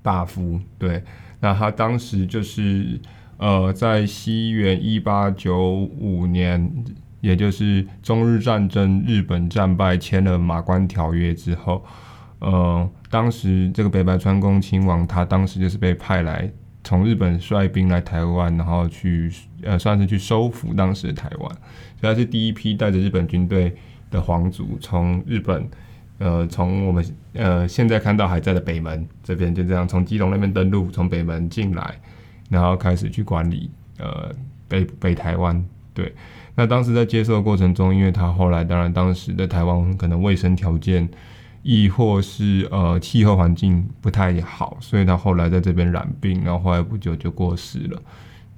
[0.02, 1.04] 大夫，对，
[1.40, 3.00] 那他当时就是，
[3.38, 6.72] 呃，在西元一八九五年，
[7.20, 11.86] 也就是中日战争，日本战败，签了马关条约之后，
[12.40, 16.52] 呃，当时这个北白川宫亲王，他当时就是被派来
[16.84, 21.50] 从日本率兵来台湾，然后去，呃，算是去收复当时的台湾，
[22.00, 23.76] 所以他是第一批带着日本军队
[24.10, 25.70] 的皇族从日本。
[26.22, 27.04] 呃，从我们
[27.34, 32.00] 呃现在看到还在的北门这边，就这样从基隆那边登陆，从北门进来，
[32.48, 34.32] 然后开始去管理呃
[34.68, 35.66] 北北台湾。
[35.96, 36.14] 对，
[36.54, 41.10] 那当时在接受的过程中，因为他后来当然当时的台湾可能卫生条件，
[41.64, 48.02] 亦或是呃气候环境不太好，所以他后来在这边染病，然后后来不久就过世了。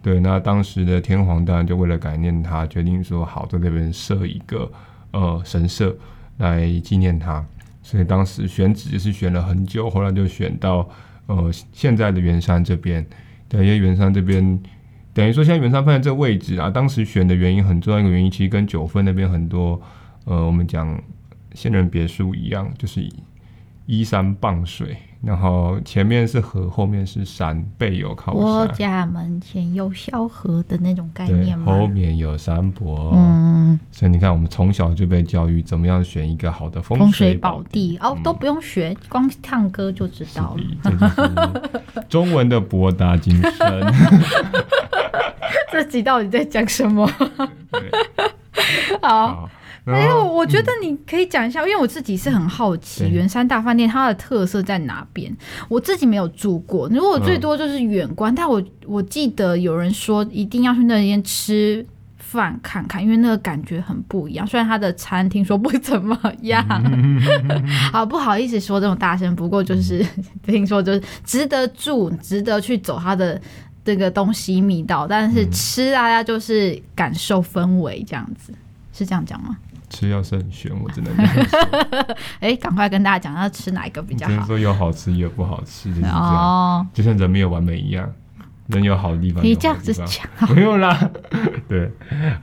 [0.01, 4.69] 对，那当时的天皇当然就为了感念他，决定说好在这边设一个
[5.11, 5.95] 呃神社
[6.39, 7.43] 来纪念他。
[7.83, 10.89] 所以当时选址也是选了很久，后来就选到
[11.27, 13.05] 呃现在的圆山这边。
[13.47, 14.59] 对，因为圆山这边
[15.13, 19.79] 等于说现在圆山饭店这个位置啊，当时选的原因很重要一个原因，其实跟九份那边很多
[20.25, 20.99] 呃我们讲
[21.53, 23.07] 仙人别墅一样，就是
[23.85, 24.97] 依山傍水。
[25.23, 28.41] 然后前面是河，后面是山，背有靠山。
[28.41, 31.71] 我家门前有小河的那种概念吗？
[31.71, 33.13] 后面有山坡。
[33.15, 41.69] 嗯，所以你看，我们从小就被教育怎么样选一个好的风水宝地，地哦，都不用学，嗯、光唱歌就知道了。
[42.09, 43.93] 中文的博大精深。
[45.71, 47.09] 这集到底在讲什么？
[49.01, 49.27] 好。
[49.27, 49.49] 好
[49.85, 55.35] 没有，我觉得你可以讲一下，嗯，因为我自己是很好奇圆山大饭店它的特色在哪边。
[55.67, 61.85] 我自己没有住过，如果最多就是远观，嗯，但我我记得有人说一定要去那边吃
[62.17, 64.47] 饭看看，因为那个感觉很不一样。
[64.47, 67.19] 虽然它的餐听说不怎么样， 嗯，
[67.91, 70.05] 好不好意思说这种大声，不过就是
[70.47, 73.39] 听说就是值得住，值得去走它的
[73.83, 78.53] 这个东西密道，但是吃大家就是感受氛围这样子，
[78.93, 79.57] 是这样讲吗？
[79.93, 81.59] 吃要慎选，我只能这样说。
[82.39, 84.45] 哎、欸，赶快跟大家讲，要吃哪一个比较好？
[84.47, 86.17] 说有好吃也有不好吃，就是这样。
[86.19, 88.11] 哦，就像人没有完美一样，
[88.67, 89.43] 人有好的地方。
[89.43, 91.11] 你这样子讲，不用啦。
[91.69, 91.91] 对，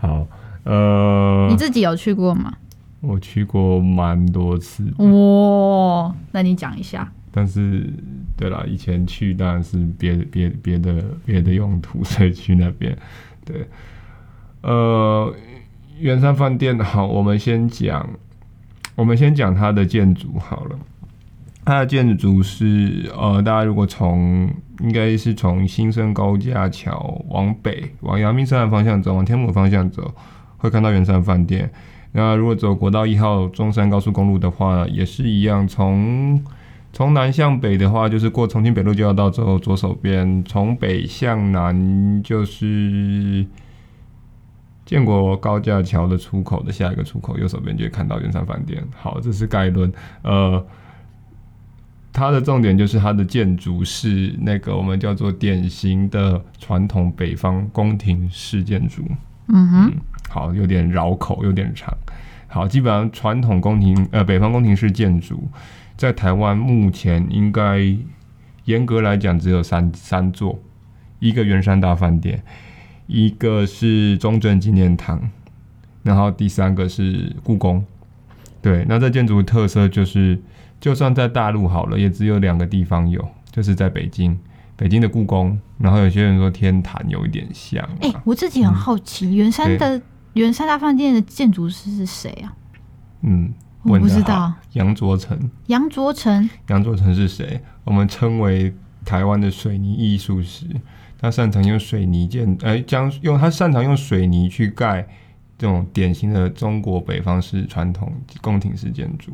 [0.00, 0.24] 好，
[0.62, 2.54] 呃，你自己有去过吗？
[3.00, 4.84] 我去过蛮多次。
[4.98, 7.10] 哇、哦，那你讲一下。
[7.32, 7.92] 但是，
[8.36, 12.96] 对啦，以前去当然是别别别的别的用途，所以去那边。
[13.44, 13.68] 对，
[14.62, 15.34] 呃。
[16.00, 18.08] 圆山饭店好，我们先讲，
[18.94, 20.78] 我们先讲它的建筑好了。
[21.62, 30.10] 它的建筑是呃，大家如果从应该是从新生高架桥往北，往阳明山的方向走，往天母的方向走，
[30.56, 31.70] 会看到圆山饭店。
[32.12, 36.42] 那如果走国道一号中山高速公路的话，也是一样，从
[36.94, 43.44] 从南向北的话，就是过重庆北路交流道之后，左手边从北向南就是
[44.90, 48.82] 建国高架桥的出口的下一个出口，右手边就会看到圆山饭店。
[48.96, 49.92] 好，这是概论。
[50.22, 50.66] 呃，
[52.12, 59.04] 它的重点就是它的建筑是那个我们叫做典型的传统北方宫廷式建筑。
[59.46, 59.92] 嗯哼。
[59.94, 61.96] 嗯好，有点绕口，有点长。
[62.48, 65.48] 好，基本上传统宫廷呃北方宫廷式建筑，
[65.96, 67.78] 在台湾目前应该
[68.64, 70.58] 严格来讲只有三三座，
[71.20, 72.42] 一个圆山大饭店，
[73.10, 75.20] 一个是中正纪念堂，
[76.04, 77.84] 然后第三个是故宫。
[78.62, 80.40] 对，那这建筑特色就是，
[80.80, 84.38] 就算在大陆好了，也只有两个地方有，就是在北京，
[84.76, 87.82] 北京的故宫，然后有些人说天坛有一点像。
[88.00, 90.00] 哎、欸，我自己很好奇，圆、嗯、山的。
[90.34, 92.54] 圆山大饭店的建筑师是谁啊？
[93.22, 94.52] 嗯，我不知道。
[94.74, 95.36] 杨卓成。
[95.66, 96.48] 杨卓成。
[96.68, 97.60] 杨卓成是谁？
[97.82, 98.72] 我们称为
[99.04, 100.66] 台湾的水泥艺术师。
[101.20, 105.06] 他擅长用水泥建，哎、欸，将用他擅长用水泥去盖
[105.58, 109.32] 这种典型的中国北方式传统宫廷式建筑。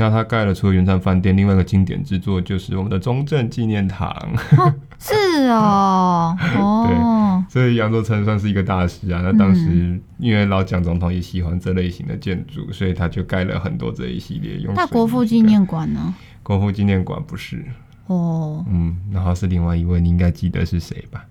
[0.00, 4.08] 那他盖了除了圆山饭店，另外一个经典之作就是我们的中正纪念堂。
[4.56, 5.14] 哦 是
[5.48, 9.20] 哦，哦，对，所以杨作成算是一个大师啊。
[9.22, 14.72] 那当时因为老蒋总统也喜欢这类型的建筑，所以他就盖了很多这一系列用。
[14.74, 16.14] 那国父纪念馆呢？
[16.44, 17.64] 国父纪念馆不是
[18.08, 21.24] 哦，嗯，然后是另外一位，你应该记得是谁吧？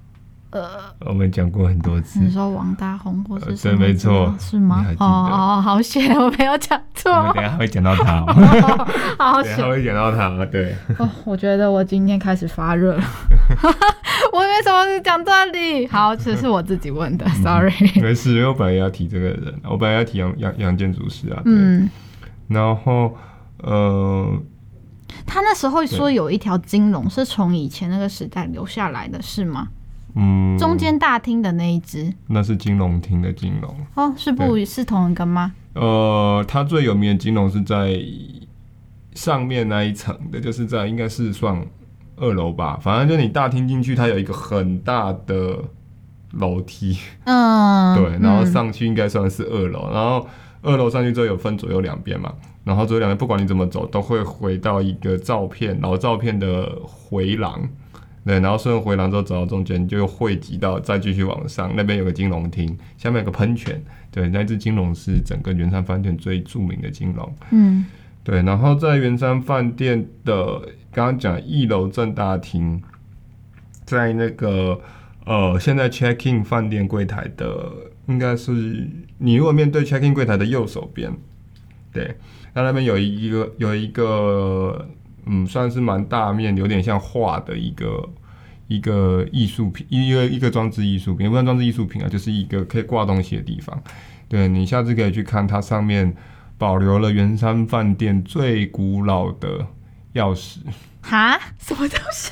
[0.51, 0.65] 呃，
[1.01, 2.21] 我们讲过很多次。
[2.21, 3.71] 你说王大红或是谁？
[3.71, 4.85] 对，没错，是吗？
[4.97, 7.11] 哦哦，好险，我没有讲错。
[7.11, 8.25] 我们等下会讲到他。
[9.19, 10.45] 好险，会讲到他。
[10.45, 10.73] 对。
[10.97, 13.03] 哦，我觉得我今天开始发热了。
[14.31, 15.85] 我为什么是讲这里？
[15.87, 17.73] 好，这是我自己问的，sorry。
[18.01, 21.41] 没事，因为我本来要提这个人，我本来要提杨杨杨建筑师啊。
[21.43, 21.89] 嗯。
[22.47, 23.13] 然后，
[23.63, 24.31] 呃，
[25.25, 29.69] 他那时候说有一条金龙是从以前那个时代留下来的，是吗？
[30.15, 33.75] 嗯，中间大厅的那一只，那是金龙厅的金龙。
[33.93, 35.53] 哦，是不是同一个吗？
[35.73, 37.99] 呃，它最有名的金龙是在
[39.13, 41.63] 上面那一层的，就是在应该是算
[42.15, 45.59] 二楼吧，反正就你大厅进去，它有一个很大的
[46.31, 50.27] 楼梯，嗯， 对，然后上去应该算是二楼，嗯，然后
[50.63, 52.33] 二楼上去之后有分左右两边嘛，
[52.67, 57.67] 然后左右两边不管你怎么走，都会回到一个照片老照片的回廊。
[58.25, 63.82] 对，然后顺着回廊之后走到中间，就汇集到再继续往上，那边有个金龙厅，下面有个喷泉。
[64.12, 67.34] 对，那只金龙是整个圆山饭店最著名的金龙。
[67.51, 67.86] 嗯，
[68.25, 68.41] 对。
[68.41, 70.60] 然后在圆山饭店的
[70.91, 72.84] 刚刚讲一楼正大厅，
[73.86, 74.77] 在那个
[75.25, 77.71] 呃现在 check in 饭店柜台的，
[78.08, 81.15] 应该是你如果面对 check in 柜台的右手边，
[81.93, 82.13] 对，
[82.57, 84.87] 那那边有一个有一个。
[85.29, 88.09] 嗯，算是蛮大面，有点像画的一个
[88.69, 93.77] 一个艺术品，一个一个装置艺术品，也不算装置艺术品啊，就是一个可以挂东西的地方。
[94.29, 96.15] 对，你下次可以去看，它上面
[96.57, 99.67] 保留了圆山饭店最古老的
[100.13, 100.59] 钥匙。
[101.01, 101.37] 哈？
[101.59, 102.31] 什么东西？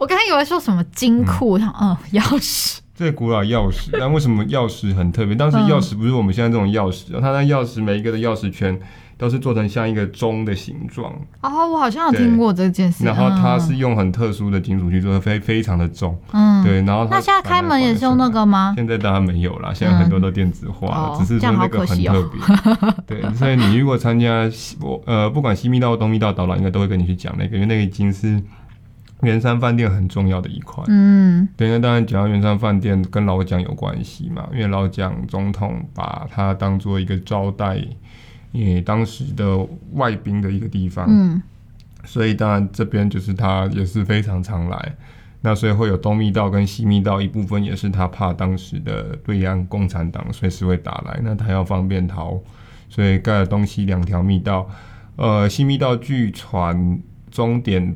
[0.00, 2.78] 我刚才以为说什么金库，嗯，嗯，钥匙。
[2.94, 5.34] 最古老钥匙，但为什么钥匙很特别？
[5.34, 8.78] 当时钥匙不是我们现在这种钥匙，它那钥匙每一个的钥匙圈。
[9.16, 13.04] 都是做成像一个钟的形状哦，我好像有听过这件事。
[13.04, 16.18] 然后它是用很特殊的金属去做的，非非常的重。
[16.32, 16.82] 嗯，对。
[16.82, 18.74] 然后那现在开门也是用那个吗？
[18.76, 22.40] 现在当然没有啦，现在很多都电子化了，嗯、只是说那个很特别。
[22.40, 28.42] 哦、对，所以你如果参加西我呃，不管西密道、东密道导览，应该都会跟你去讲那个，因为那个已经是
[29.20, 30.82] 圆山饭店很重要的一块。
[30.88, 31.68] 嗯，对。
[31.68, 37.80] 那当然讲到圆山饭店跟老蒋有关系嘛，因为老蒋总统把它当做一个招待。
[38.52, 39.58] 因为当时的
[39.94, 41.42] 外宾的一个地方，嗯，
[42.04, 44.94] 所以当然这边就是他也是非常常来，
[45.40, 52.38] 那所以会有东密道跟西密道一部分也是他怕当时的对岸共产党随时会打来，那他要方便逃，
[52.88, 54.68] 所以盖了东西两条密道。
[55.16, 57.94] 呃，西密道据传终点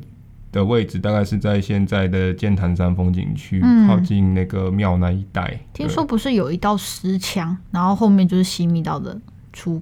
[0.51, 5.59] 的位置大概是在现在的剑潭山风景区，嗯，靠近那个庙那一带。
[5.73, 9.19] 听说不是有一道石墙，然后后面就是西密道的。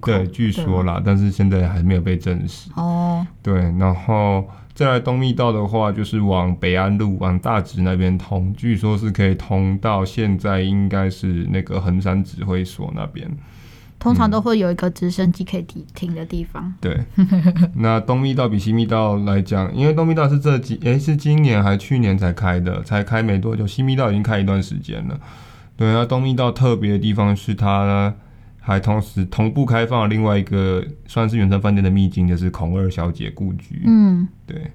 [0.02, 2.70] 对，据说啦，但是现在还没有被证实。
[2.74, 13.30] 哦，对，然后再来东密道的话，就是往北安路、往大直那边通，据说是可以通到现在应该是那个横山指挥所那边。
[13.98, 16.72] 通常都会有一个直升机可以停停的地方。
[16.80, 17.00] 对，
[17.76, 25.18] 那东密道比西密道来讲，因为东密道是这几诶、欸、是今年还去年才开的，才开没多久，西密道已经开一段时间了。
[25.76, 28.14] 对，那东密道特别的地方是它呢。
[28.66, 33.80] 还同时同步开放了另外一个算是圆山饭店的秘境，就是孔二小姐故居。
[33.86, 34.72] 嗯，对。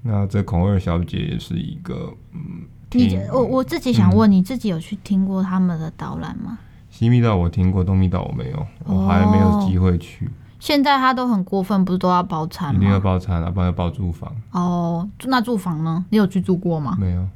[0.00, 6.58] 那这孔二小姐也是一个，嗯，你我我自己想问，嗯、你自己有去听过他们的导览吗？
[6.88, 10.24] 西密道我听过，东密道我没有，我还没有机会去。
[10.24, 12.80] 哦、现在他都很过分，不是都要包餐吗？
[12.80, 14.34] 一定要包餐啊，不然要包住房。
[14.52, 16.02] 哦，那住房呢？
[16.08, 16.96] 你有去住过吗？
[16.98, 17.28] 没有。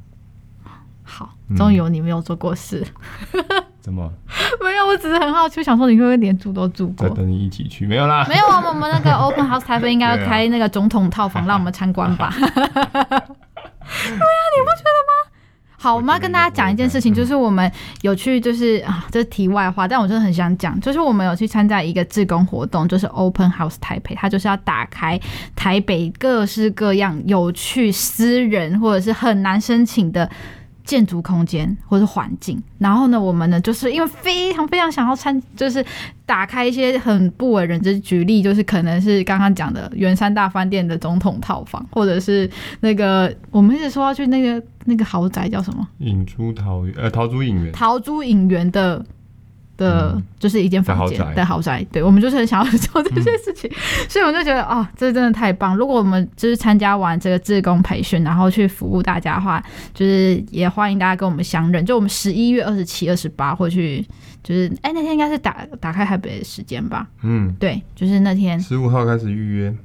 [1.03, 2.83] 好，终于有你没有做过事。
[3.33, 4.11] 嗯什么？
[4.61, 7.07] 没有，我只是很好奇，想说你会不会连住都住过？
[7.07, 8.25] 再等你一起去，没有啦。
[8.27, 12.33] 没有啊，我们那个 Open House 台北 应该要开那个总统套房，让我们参观吧。
[12.37, 12.57] 对啊，你
[14.59, 15.31] 不觉得吗？
[15.79, 17.71] 好，我们要跟大家讲一件事情，就是我们
[18.01, 25.17] 有去，就是啊，这是题外话，但我真的很想讲，就是我们有去参加一个志工活动，就是 Open House 台北，它就是要打开
[25.55, 30.29] 台北各式各样有趣、私人或者是很难申请的。
[30.87, 35.85] 建筑空间或者环境，然后呢，我们呢，就是因为非常非常想要参，就是
[36.25, 37.99] 打开一些很不为人知。
[37.99, 45.85] 举例就是可能是刚刚讲的圆山大饭店的总统套房，或者是那个我们一直说要去那个那个豪宅叫什么？
[45.97, 47.73] 影珠桃园，呃，桃珠影园。
[47.73, 49.05] 桃珠影园的。
[49.77, 53.77] 的，就是一间房间的豪宅，对，我们就是很想要做这些事情，嗯、
[54.09, 55.77] 所以我就觉得啊、哦，这真的太棒！
[55.77, 59.63] 如果我们就是参加完这个志工培训，然后去服务大家的话，
[59.93, 61.85] 就是也欢迎大家跟我们相认。
[61.85, 64.05] 就我们十一月二十七、二十八会去，
[64.43, 67.07] 就是哎、欸，那天应该是打打开台北的时间吧？
[67.21, 69.75] 嗯，对，就是那天十五号开始预约。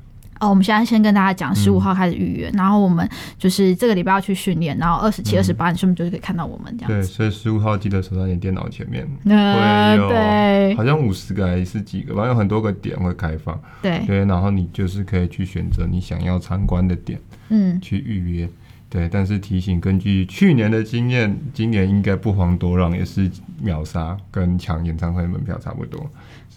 [0.43, 6.95] 哦，我们现在先跟大家讲，十五号开始预约，嗯、然后我们就是这个礼拜要去训练，然后二十七、二十八，你是不是就可以看到我们这样子？
[6.95, 13.57] 对，所以十五号记得守在你电脑前面，呃、会有对好像五十个还是几个，反正有很多个点会开放。
[13.81, 18.49] 对对，然后你就是可以去选择你想要参观的点，嗯，去预约。
[18.91, 26.11] 对，但是提醒，根据去年的经验，今年应该不遑多让，也是秒杀，跟抢演唱会门票差不多，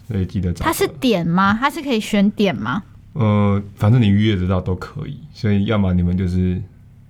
[0.08, 0.64] 所以记得找。
[0.64, 1.56] 它是点吗？
[1.58, 2.82] 它是可以选点吗？
[3.18, 6.60] 呃，反正你预约得到都可以，所以要么你们就是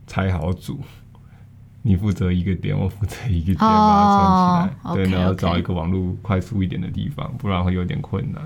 [0.07, 0.79] 拆好组，
[1.83, 8.43] 你负责一个点，我负责一个点，把它串起来，对，然后找一个网络快速一点的地方，不然会有点困难。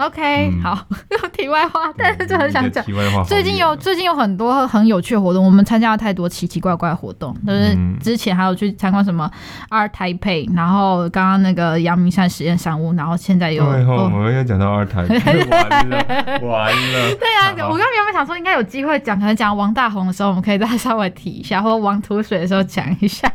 [0.00, 0.78] OK，、嗯、好，
[1.36, 2.82] 题外话，但是就很想讲。
[2.84, 9.30] 题外话，最近有最近有很多很有趣的活动，我们参加了太多奇奇怪怪的活动，就是之前还有去参观什么
[9.68, 13.62] Art Taipei，然后刚刚那个阳明山实验商务，然后现在又。
[13.64, 15.96] 对哦，我们要讲到 Taipei， 完了，
[16.42, 17.14] 完了。
[17.16, 23.30] 对啊，我刚刚原本想说应该有机会讲，可能讲王大红的时候，我们可以再 稍微提一下，或者王土水的时候讲一下。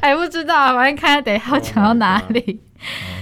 [0.00, 2.60] 哎，不知道，反正看下等一下要讲到哪里。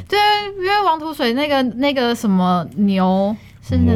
[0.09, 0.19] 对，
[0.59, 3.93] 因为王土水那个那个什么牛是那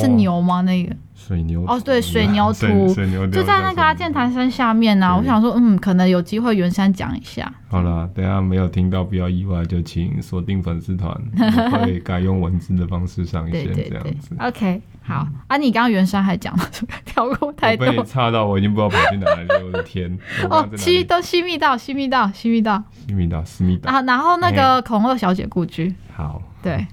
[0.00, 0.60] 是牛吗？
[0.62, 0.94] 那个
[1.28, 2.88] 水牛哦，对，水牛图
[3.30, 5.14] 就在那个阿剑潭山下面呢。
[5.14, 7.52] 我想说，嗯，可能有机会袁山讲一下。
[7.68, 11.14] 好了，等下没有听到不要意外，就请锁定粉丝团，
[11.70, 14.34] 会改用文字的方式上一些这样子。
[14.38, 16.64] OK，好啊，你刚刚袁山还讲了，
[17.04, 20.18] 跳过太多，被差到我已经不知道跑去哪里了，我的天！
[20.48, 25.94] 哦，西都西密道，西密道，西密道，西密道，西密道啊，然后那个孔二小姐故居。
[26.16, 26.86] 好，对，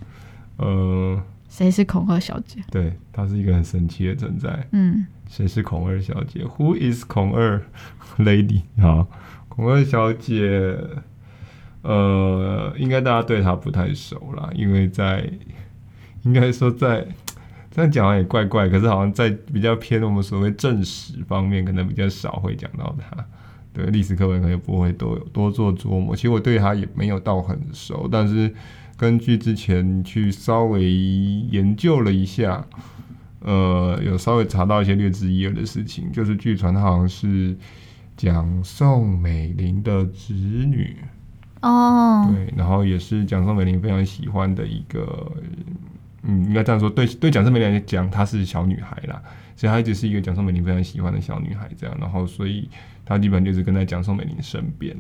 [0.58, 1.18] 呃，
[1.56, 2.60] 谁是孔二小姐？
[2.70, 4.68] 对，她是一个很神奇的存在。
[4.74, 7.62] 嗯，谁是孔二小姐？Who is 孔二
[8.18, 8.64] Lady？
[8.78, 9.08] 好，
[9.48, 10.78] 孔二小姐，
[11.82, 15.32] 呃，应该大家对她不太熟啦，因为在，
[16.24, 17.08] 应该说在，
[17.72, 23.26] 这样讲也怪怪，可是好像在比较偏我们所谓正史方面，可能比较少会讲到她。
[23.72, 26.14] 对，历史课本可能不会多多做琢磨。
[26.14, 28.54] 其实我对她也没有到很熟，但是。
[28.98, 32.66] 根据之前去稍微研究了一下，
[33.42, 37.56] 呃，有稍微查到一些略知一二的事情，就是据传他好像是
[38.16, 40.96] 蒋宋美龄的侄女。
[41.62, 45.32] 哦，对，然后也是蒋宋美龄非常喜欢的一个，
[46.22, 49.22] 嗯，应该这样说，对对，蒋宋美龄来讲，她是小女孩啦，
[49.56, 52.70] 所以她一直是一个蒋宋美龄非常喜欢的小女孩，这样，然后所以
[53.04, 54.96] 她基本就是跟在蒋宋美龄身边，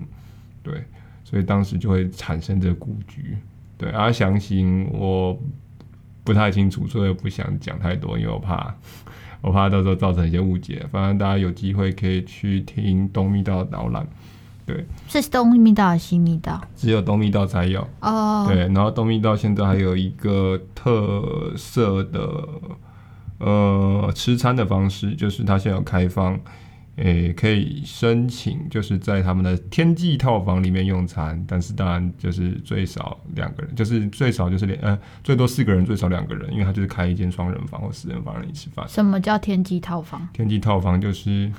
[0.64, 0.84] 对，
[1.24, 3.38] 所以当时就会产生这个故居。
[3.78, 5.38] 对，啊详情我
[6.24, 8.74] 不太清楚，所以不想讲太多，因为我怕
[9.42, 10.86] 我怕到时候造成一些误解。
[10.92, 14.08] 反正大家有机会可以去听东密道的导览。
[14.66, 16.60] 对，是东密道还是西密道？
[16.76, 18.46] 只有东密道才有哦。
[18.46, 18.48] Oh.
[18.48, 22.48] 对，然后东密道现在还有一个特色的
[23.38, 26.40] 呃吃餐的方式，就是它现在有开放。
[26.98, 38.88] 诶、欸，可以申请，就是在他们的天际套房里面用餐，但是当然就是最少两个人，就是最少就是两呃最多四个人，最少两个人，因为他就是开一间双人房或四人房让你吃饭。
[38.88, 40.26] 什么叫天际套房？
[40.32, 41.52] 天际套房就是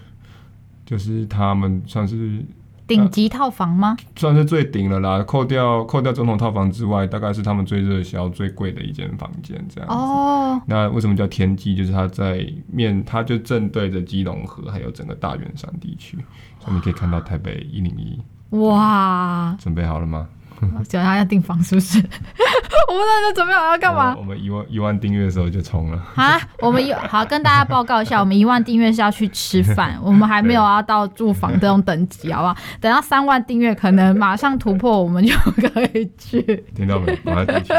[0.87, 2.43] 就是他们算是
[2.87, 3.97] 顶级套房吗？
[4.17, 9.95] 算是最顶了啦，扣掉扣掉总统套房之外，大概是他们最热销、最贵的一间房间这样子。
[9.95, 10.61] 哦。
[10.67, 11.75] 那为什么叫天际？
[11.75, 16.17] 就是它在面，它就正对着基隆河，还有整个大圆山地区，
[16.61, 18.21] 所以你可以看到台北一零一。
[18.59, 19.57] 哇！
[19.59, 20.29] 准备好了吗？
[20.89, 21.99] 叫他要订房是不是？
[22.89, 24.15] 我们那就准备好要干嘛？
[24.17, 26.41] 我们一万一万订阅的时候就冲了啊！
[26.61, 32.57] 我们一好跟大家报告一下，我们一万订阅是要去吃饭， 我们还没有要到住房这种等级，好不好？
[32.81, 35.35] 等到三万订阅，可能马上突破，我们就
[35.69, 36.65] 可以去。
[36.75, 37.19] 听到没？
[37.25, 37.73] 马上去。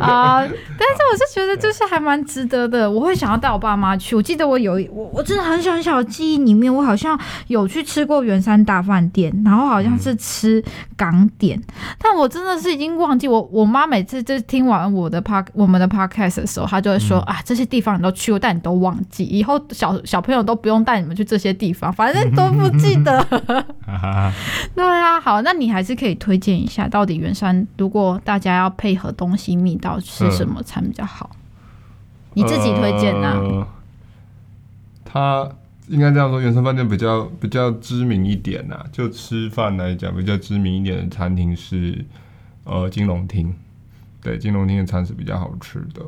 [0.00, 0.40] 啊！
[0.42, 4.16] 但是我是觉得就是还蛮值得的，我会想要带我爸妈去。
[4.16, 7.18] 我记得我有我我真的很小很小的记忆里面，我好像
[7.48, 10.62] 有去吃过圆山大饭店，然后好像是吃
[10.96, 11.64] 港点，嗯、
[11.98, 13.26] 但我真的是已经忘记。
[13.26, 23.24] 我我妈每次就听完我的 park 我们的 podcast 的时候，她就会说、嗯、啊，这些地方你都去过，但你都忘记，以后小小朋友都不用带你们去这些地方，反正都不记得。
[24.74, 31.30] 对啊，好，那你还是可以推荐一下，到底圆山如果大家要配合东西密道吃什么餐比较好？
[31.32, 31.38] 嗯、
[32.34, 33.66] 你自己推荐呢、啊呃？
[35.04, 35.48] 他
[35.92, 38.86] 应该这样说，圆山饭店比较比较知名一点呐、啊。
[38.90, 42.04] 就吃饭来讲，比较知名一点的餐厅是
[42.64, 43.54] 呃金龙厅。
[44.20, 46.02] 对，金龙厅的餐是比较好吃的。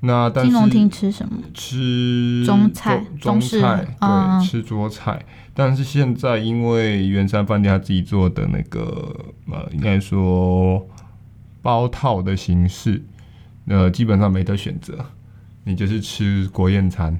[0.00, 1.38] 那但是金龙厅吃什么？
[1.52, 5.24] 吃中菜、中菜，对，嗯、吃桌菜。
[5.52, 9.14] 但是现在因为圆山饭店他自己做的那个
[9.50, 10.86] 呃，应该说。
[11.62, 13.02] 包套的形式，
[13.66, 15.04] 呃，基本上没得选择，
[15.64, 17.18] 你就是吃国宴餐。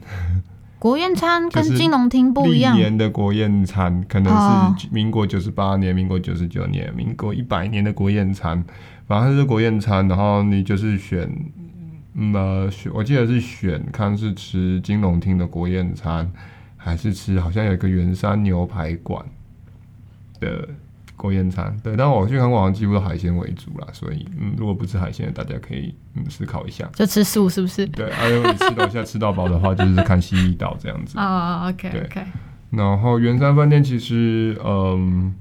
[0.86, 2.76] 国宴餐跟金融厅不一样。
[2.76, 4.32] 历年的国宴餐可能
[4.78, 8.64] 是民国九十八年、民国九十九年、民国一百年的国宴餐，
[9.08, 11.28] 反正是国宴餐，然后你就是选，
[12.14, 16.30] 嗯，呃，选，我记得是选看是吃金融厅的国宴餐，
[16.76, 19.26] 还是吃好像有一个圆山牛排馆
[20.38, 20.68] 的。
[21.16, 27.86] 国宴餐对，但我去韩国好像几乎都海鲜为主啦，所以嗯，如果不吃海鲜，大家可以嗯思考一下，就吃素是不是？
[27.86, 31.62] 对，啊，如果你吃到现在吃到饱的话，就是看西丽岛这样子啊。
[31.64, 32.22] Oh, OK OK。
[32.70, 35.34] 然后圆山饭店其实嗯，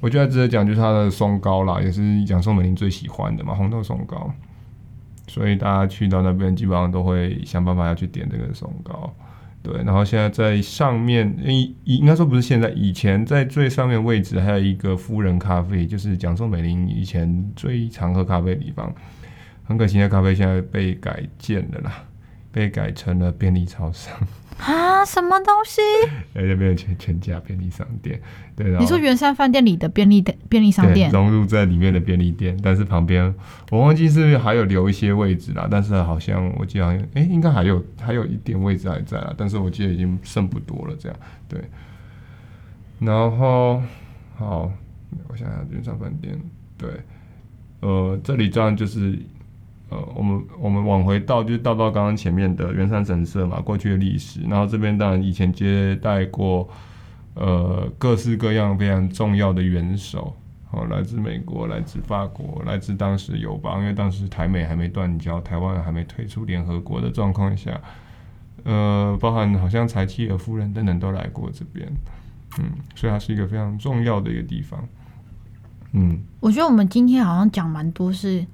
[0.00, 4.32] 我觉得值得讲就是它的松糕啦，也是杨宋美龄最喜欢的嘛，红豆松糕，
[5.26, 9.12] 所以大家去到那边基本上都会想办法要去点这个松糕。
[9.70, 18.90] 对，然后现在在上面，应应该说不是现在，以前在最上面位置还有一个夫人咖啡，就是蒋宋美龄以前最常喝咖啡的地方。
[19.64, 22.02] 很可惜，那咖啡现在被改建了啦，
[22.50, 24.16] 被改成了便利超商。
[24.58, 25.80] 啊，什么东西？
[26.34, 28.20] 哎，那边全全家便利商店。
[28.56, 33.32] 对，你说圆山饭店里的便利店、便利商店融入在里面的便利店，但是旁边
[33.70, 41.60] 我忘记是不是还有留一些位置啦，但是好像我记得好像，哎，应该还有还有一点位置还在啦，但是我记得已经剩不多了，这样对。
[42.98, 43.80] 然后
[44.36, 44.70] 好，
[45.28, 46.36] 我想想圆山饭店，
[46.76, 46.90] 对，
[47.80, 49.18] 呃，这里这样就是。
[49.90, 54.42] 呃，我们我们往回倒，就是倒到刚刚前面的圆山神社嘛，过去的历史。
[54.42, 56.68] 然后这边当然以前接待过，
[57.32, 60.36] 呃，各式各样非常重要的元首，
[60.72, 67.80] 哦，来自美国，来自法国，来自当时友邦，因为当时台美还没断交，台湾还没退出联合国的状况下，
[68.64, 71.90] 呃，包含好像柴契尔夫人等等都来过这边，
[72.58, 74.86] 嗯，所以它是一个非常重要的一个地方，
[75.92, 76.20] 嗯。
[76.40, 78.44] 我觉得我们今天好像讲蛮多是。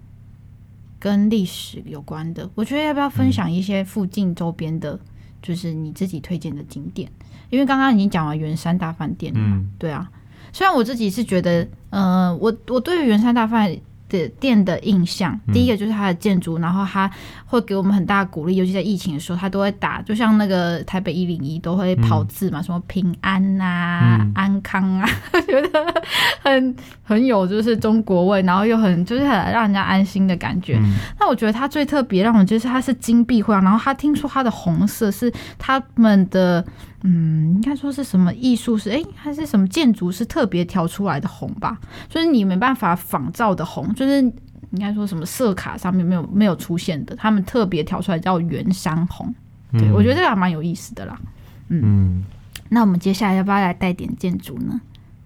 [1.05, 4.99] 跟历史有关的，我觉得要不要分享一些附近周边的，
[5.43, 7.13] 就是你自己推荐的景点？
[7.51, 10.11] 因为刚刚已经讲完圆山大饭店了，嗯，对啊。
[10.51, 13.71] 虽然我自己是觉得，呃，我我对于圆山大饭
[14.09, 17.11] 的店的印象，第一个就是它的建筑，然后它
[17.47, 25.09] 会给我们很大的鼓励，尤其在疫情的时候，它都会打，就像那个台北一零一都会跑字嘛，什么平安啊、嗯、安康啊，
[25.47, 26.03] 觉得
[26.43, 30.79] 很很有就是中国味，然后又很就是很让人家安心的感觉。
[30.83, 36.65] 嗯、那我觉得它最特别让我觉得是它是金碧辉煌，然后它听说它的红色是他们的。
[37.07, 41.79] 嗯，应该说是什么艺术是哎，还是什么建筑是特别调出来的红吧？
[42.09, 49.33] 就是你没办法仿造的红，就是应该说什么色卡上面没有没有出现的，他们特别调出来叫原山红。
[49.73, 51.21] 对、嗯、我觉得这个还蛮有意思的啦。
[51.69, 52.25] 嗯，嗯，
[52.71, 54.81] 那我们接下来要不要来带点建筑呢？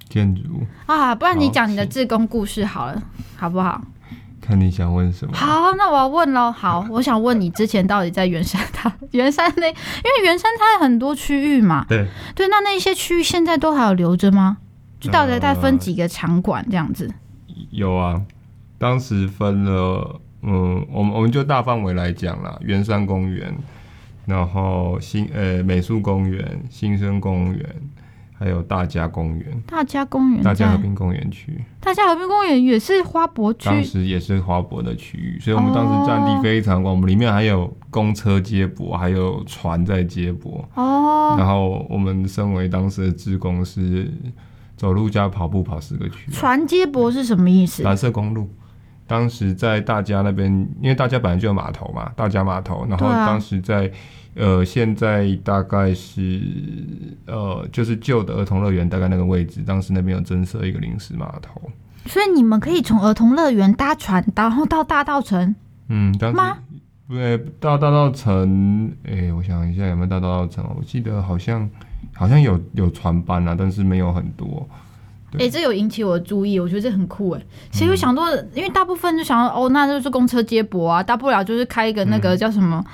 [0.09, 0.43] 建筑
[0.87, 3.03] 啊，不然你讲你的志工故事好了，
[3.37, 3.81] 好不好？
[4.49, 5.35] 看你想问什么？
[5.35, 6.51] 好，那我要问喽。
[6.57, 11.85] 好，我想问你之前到底在圆山它 圆山那，因为圆山它有很多区域嘛。
[11.87, 14.57] 对对，那那些区域现在都还有留着吗？
[14.99, 17.07] 就到底在分几个场馆这样子？
[17.49, 18.23] 呃，有啊，
[18.79, 23.55] 当时分了，嗯，我们我们就大范围来讲啦，圆山公园，
[24.25, 27.67] 然后新呃美术公园、新生公园，
[28.39, 41.35] 还有大家公园，大家公园，大家和平公园区，大家和平公园也是花博区，当时也是花博的区域，所以我们当时占地非常广，我们里面还有公车接驳，还有船在接驳哦。
[41.37, 44.09] 然后我们身为当时的职工，是
[44.77, 46.31] 走路加跑步跑四个区。
[46.31, 47.83] 船接驳是什么意思？
[47.83, 48.49] 蓝色公路，
[49.09, 50.49] 当时在大家那边，
[50.81, 53.91] 因为大家本来就有码头嘛，大家码头，然后当时在。
[54.39, 56.41] 呃，现在大概是
[57.27, 61.61] 呃，就是旧的儿童乐园大概那个位置，当时那边有增设一个临时码头，
[62.07, 65.55] 所以你们可以从儿童乐园搭船，然后到大道城。
[65.89, 66.59] 嗯，当时吗？
[67.09, 70.65] 对，到大道城，哎、欸，我想一下有没有到大道城？
[70.79, 71.69] 我记得好像
[72.15, 74.69] 好像有有船班啊，但是没有很多。
[75.33, 77.43] 哎、欸，这有引起我的注意，我觉得这很酷哎。
[77.73, 78.25] 谁会想到？
[78.31, 82.85] 嗯、因为大部分就想到哦，那就是公车接驳啊，大不了就是开一个那个叫什么？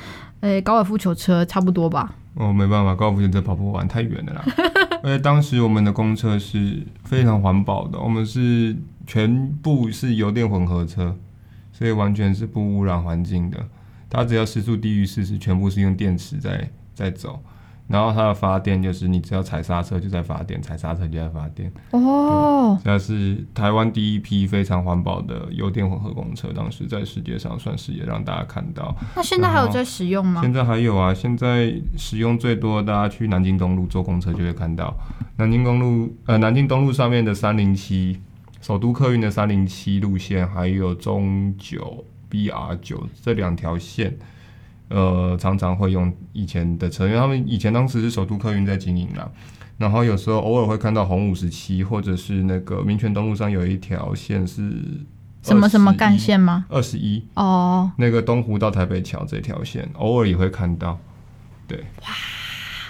[0.45, 2.14] 嗯诶、高尔夫球车差不多吧？
[2.34, 4.45] 哦，没办法，高尔夫球车跑不完，太远了啦。
[5.03, 8.76] 而且当时我们的公车是非常环保的，我们是
[9.07, 11.16] 全部是油电混合车，
[11.72, 13.59] 所以完全是不污染环境的。
[14.11, 17.42] 它只要时速低于四十，全部是用电池在在走。
[17.87, 21.70] 然后它的发电就是你只要踩刹车就在发电，踩刹车就在发电。
[21.91, 28.97] 哦，这是台湾第一批非常环保的油电混合公车，当时在世界上算是也让大家看到。
[29.14, 30.41] 那现在还有在使用吗？
[30.41, 34.97] 现在还有啊，现在使用最多，大家去南京东路坐公车就会看到
[35.37, 38.18] 南京公路呃南京东路上面的三零七
[38.62, 44.16] 首都客运的三零七路线，还有中九 BR 九这两条线。
[44.89, 49.30] 呃，常常会用以前的车，因为他们以前当时是首都客运在经营啦。
[49.76, 54.70] 然后有时候偶尔会看到红五十七，或者是那个民权东路上有一条线是
[55.43, 56.64] 什么什么干线吗？
[56.68, 60.97] 二十一哦，那个东湖到台北桥这条线，偶尔也会看到。
[61.66, 62.07] 对，哇、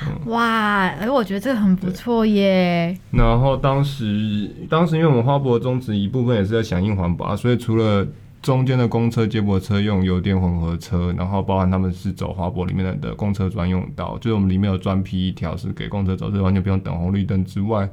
[0.06, 2.94] 嗯、哇，哎，我觉得这个很不错耶。
[3.12, 8.06] 然后当时，当时因为我们花博宗旨一部分也是在响应环保，所以除了
[8.44, 17.88] 中间的公车接驳车用油电混合车，然后包含他们是走花博里面的的公车专用道，就是我们里面有专批一条是给公车走，是完全不用等红绿灯之外，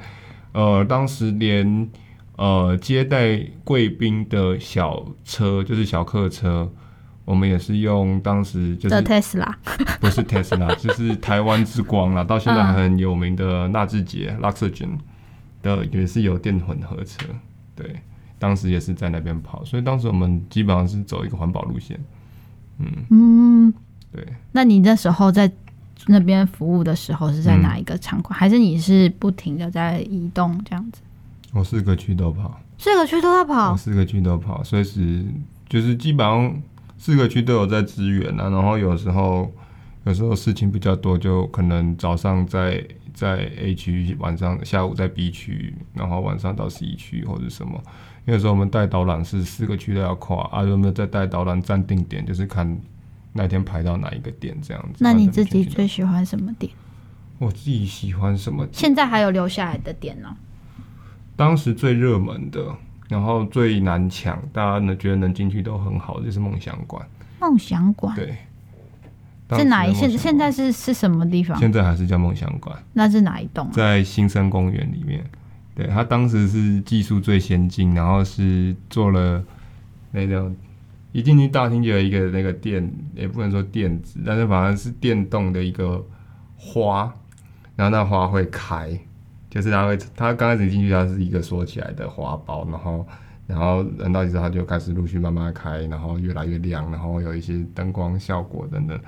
[0.51, 1.89] 呃，当时连
[2.35, 6.69] 呃接待贵宾的小车，就是小客车，
[7.23, 9.57] 我们也是用当时就是特斯拉，
[10.01, 14.97] 不是特斯拉，就是台湾之光啦，到现在还很有名的纳智捷 Luxgen
[15.61, 17.25] 的也是油电混合车，
[17.73, 18.01] 对。
[18.41, 21.99] 当时也是在那边跑，所以当时我们基本上是走一个环保路线。
[22.79, 23.73] 嗯嗯，
[24.11, 24.25] 对。
[24.51, 25.49] 那你那时候在
[26.07, 28.35] 那边服务的时候是在哪一个场馆？
[28.35, 31.01] 嗯、还是你是不停的在移动这样子？
[31.53, 35.23] 我四个区都跑，四个区都要跑，我四个区都跑，所以是
[35.69, 36.59] 就是基本上
[36.97, 38.49] 四个区都有在支援啊。
[38.49, 39.53] 然后有时候
[40.05, 42.83] 有时候事情比较多，就可能早上在
[43.13, 47.79] 在 A 区，晚上下午在 B 区，然后晚上到 C 区或者什么。
[48.25, 52.79] 有时候我们带导览是四个区都要跨，啊，有没有再带导览站定点，就是看
[53.33, 54.99] 那天排到哪一个点这样子。
[54.99, 56.71] 那你自己最喜欢什么点？
[57.39, 58.73] 我自己喜欢什么点？
[58.73, 60.35] 现在还有留下来的点呢？
[61.35, 62.75] 当时最热门的，
[63.09, 67.03] 然后最难抢，大家呢觉得能进去都很好，就是梦想馆。
[67.39, 68.15] 梦想馆？
[68.15, 68.37] 对。
[69.49, 69.93] 在哪一？
[69.93, 71.57] 现现在是是什么地方？
[71.57, 72.77] 现在还是叫梦想馆。
[72.93, 73.69] 那是哪一栋？
[73.71, 75.25] 在新生公园里面。
[75.73, 79.43] 对，他当时是技术最先进，然后是做了
[80.11, 80.55] 那种
[81.13, 86.05] 一进去大厅就有一个那个电，也不能说电子，但是反正是电动的一个
[86.57, 87.13] 花，
[87.75, 88.99] 然后那花会开，
[89.49, 93.07] 就是它会，它刚开始进去它是一个缩起来的花苞，然后
[93.47, 98.99] 然后人到之后它就开始陆续慢慢开，然后越来越亮，然后有一些灯光效果等等。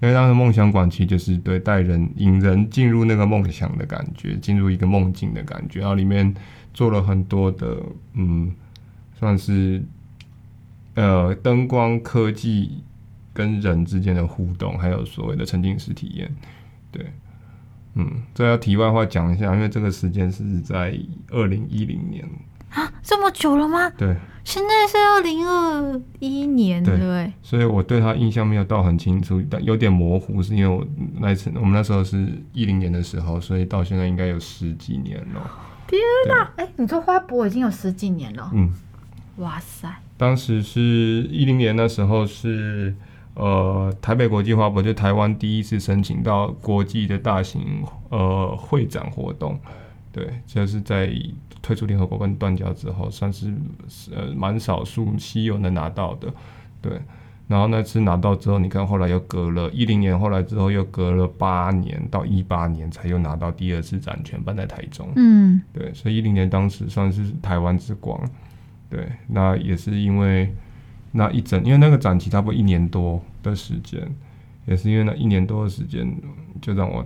[0.00, 6.34] 因为当时梦想馆其实就是对带人引人进入那个梦想的感觉，进入一个梦境的感觉，然后里面
[6.72, 7.76] 做了很多的
[8.14, 8.50] 嗯，
[9.18, 9.82] 算是
[10.94, 12.82] 呃灯光科技
[13.34, 16.34] 跟人之间的互动，还有所谓的沉浸式体验。
[16.90, 17.06] 对，
[17.94, 20.98] 嗯，这要题外话讲一下，因为这个时间是在
[21.28, 22.26] 二零一零年。
[22.70, 23.90] 啊，这么久了吗？
[23.98, 30.86] 对，现在是二零二一年，对，对，所以我对他印象没有到很清楚，但有点模糊，是因为我
[31.18, 35.50] 那次我们那时候是一零年的时候，所以到现在应该有十几年了。
[35.88, 38.48] 天哪，哎、欸，你做花博已经有十几年了。
[38.54, 38.72] 嗯，
[39.38, 40.80] 哇塞，当时是
[41.28, 42.94] 一零年那时候是
[43.34, 49.58] 呃台北国际花博，就台湾第一次申请到国际的大型呃会展活动，
[50.12, 51.12] 对，就是在。
[51.62, 53.52] 退出联合国跟断交之后，算是
[54.14, 56.32] 呃蛮少数稀有能拿到的，
[56.80, 56.92] 对。
[57.48, 65.08] 然后那次拿到之后，你看后来又隔了一零年，后来之后又隔了八年到一八年才又拿到第二次展权，办在台中。
[65.16, 68.16] 嗯，对，所以一零年当时算是台湾之光。
[68.88, 70.54] 对，那也是因为
[71.10, 74.00] 那一整，因为那个展期差不多一年多的时间，
[74.66, 76.08] 也是因为那一年多的时间，
[76.62, 77.04] 就让我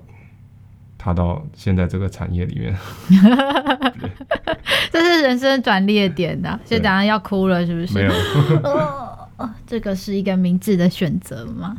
[1.05, 2.75] 踏到现在这个产业里面。
[4.91, 7.95] 这是人生转捩点的，就等下要哭了，是不是？
[7.95, 8.13] 没有。
[9.37, 11.77] 哦，这个是一个明智的选择吗？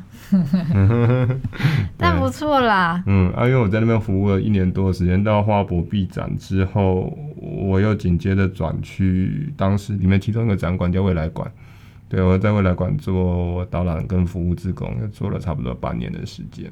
[1.98, 3.02] 但不错啦。
[3.08, 11.52] 嗯啊，因为我在那边服务了一年多的时间，到花博闭展之后，我又紧接着转去当时里面其中一个展馆叫未来馆。
[12.08, 16.70] 对，我在未来馆做导览跟服务志工，又做了差不多半年的时间。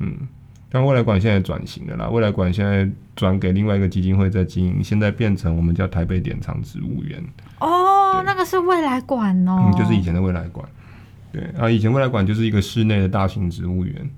[0.00, 0.28] 嗯。
[0.72, 7.20] 但未来馆现在转型了啦，未来馆现在转给另外一个基金会在经营，现在变成我们叫台北典藏植物园。
[7.58, 10.64] 哦，那个是未来馆哦，嗯，就是以前的未来馆。
[11.32, 14.10] 对啊，以前未来馆就是一个室内的大型植物园，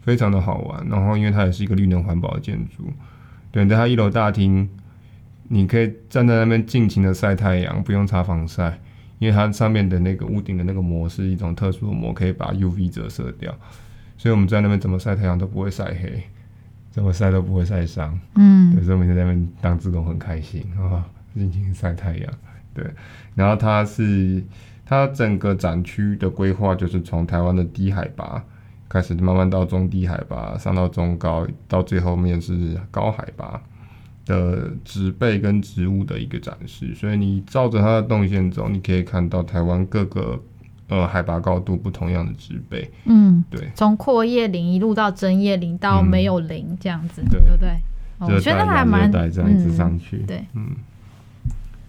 [0.00, 0.84] 非常的好玩。
[0.88, 2.84] 然后因为它也是一个绿能环保的建筑，
[3.52, 4.68] 对，在它一楼大厅，
[5.48, 8.78] 你可以站在那边尽情的晒太阳，不用擦防晒，
[9.20, 13.52] 因为它上面的那个屋顶的那个膜是一种特殊的膜，可以把 UV 折射掉。
[14.22, 16.22] 所以我们在那边怎么晒太阳都不会晒黑，
[16.92, 18.16] 怎么晒都不会晒伤。
[18.36, 21.04] 嗯，对，所以我们在那边当志工很开心啊，
[21.34, 22.32] 尽情晒太阳。
[22.72, 22.88] 对，
[23.34, 24.40] 然后它是
[24.86, 28.40] 它整个展区的规划就是从台湾的低海拔
[28.88, 33.60] 开始，慢慢到中低海拔，上到中高，到最后面是高海拔
[34.24, 36.94] 的植被跟植物的一个展示。
[36.94, 40.40] 所以你照着它的动线走，你可以看到台湾各个。
[40.92, 47.70] 呃，海拔高度不同样的植被，嗯，对，从阔叶林一路到针叶林到没有林这样子，嗯、对不对？
[48.18, 50.76] 哦、我觉得还蛮带这样子上去，嗯、对，嗯，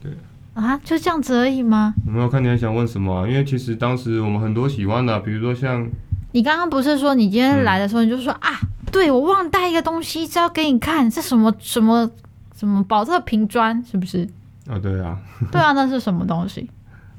[0.02, 0.12] 对
[0.54, 1.94] 啊，就这样子而已吗？
[2.08, 3.28] 有没有看你还想问什么、啊？
[3.28, 5.86] 因为其实当时我们很多喜欢的、啊，比如说像
[6.32, 12.10] 你刚刚不是说你今天来的时候，你就说、嗯、啊，对我忘了带一个东西，是要给你看，是什么什么
[12.56, 14.24] 什么宝特瓶砖，是不是？
[14.66, 15.20] 啊、哦，对啊，
[15.52, 16.72] 对啊，那是什么东西？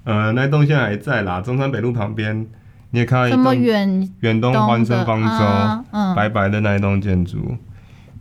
[0.05, 2.47] 呃，那栋现在还在啦，中山北路旁边，
[2.91, 7.57] 你也看到一栋远远东欢声方舟，啊嗯、白白的那一栋建筑，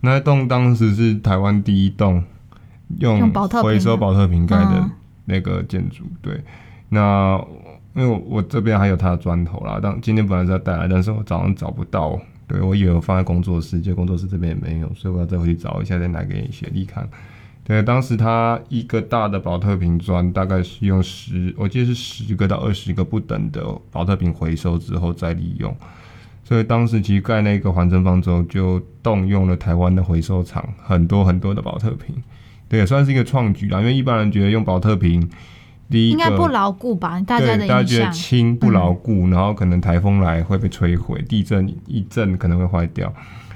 [0.00, 2.24] 那一栋当时是台湾第一栋
[2.98, 3.30] 用
[3.62, 4.90] 回收宝特瓶盖的
[5.26, 6.04] 那个建筑。
[6.22, 6.42] 对，
[6.88, 7.38] 那
[7.94, 12.18] 因为我，我这边还有它的砖头啦，当今天本来是要带来，但是我早上找不到，
[12.48, 17.06] 对，我以为我放在工作室，结果工作室这边也没有，所以我要再回去找一下，再拿给雪莉看。
[17.66, 25.74] 对，当时它一个大的保特瓶砖大概是用十，我记得是十个到二十个不等的保特瓶回收之后再利用，
[26.44, 32.14] 所以当时其实盖那个环城方舟就动用了台湾的回收厂，很多很多的保特瓶，
[32.68, 33.80] 对，也算是一个创举啦。
[33.80, 35.26] 因为一般人觉得用保特瓶，
[35.88, 37.18] 第一个应该不牢固吧？
[37.22, 43.10] 大家的大家觉得轻不牢固，嗯、然后可能台风来会被摧毁，地震一震可能会坏掉。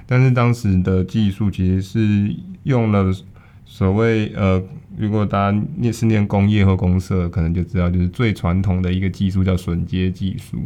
[0.06, 3.12] 但是当时的技术其实是用了。
[3.79, 4.61] 所谓呃，
[4.97, 10.59] 如果大家念是念工业或公社，可能就知道，就是最传统的一个技术叫榫接技术，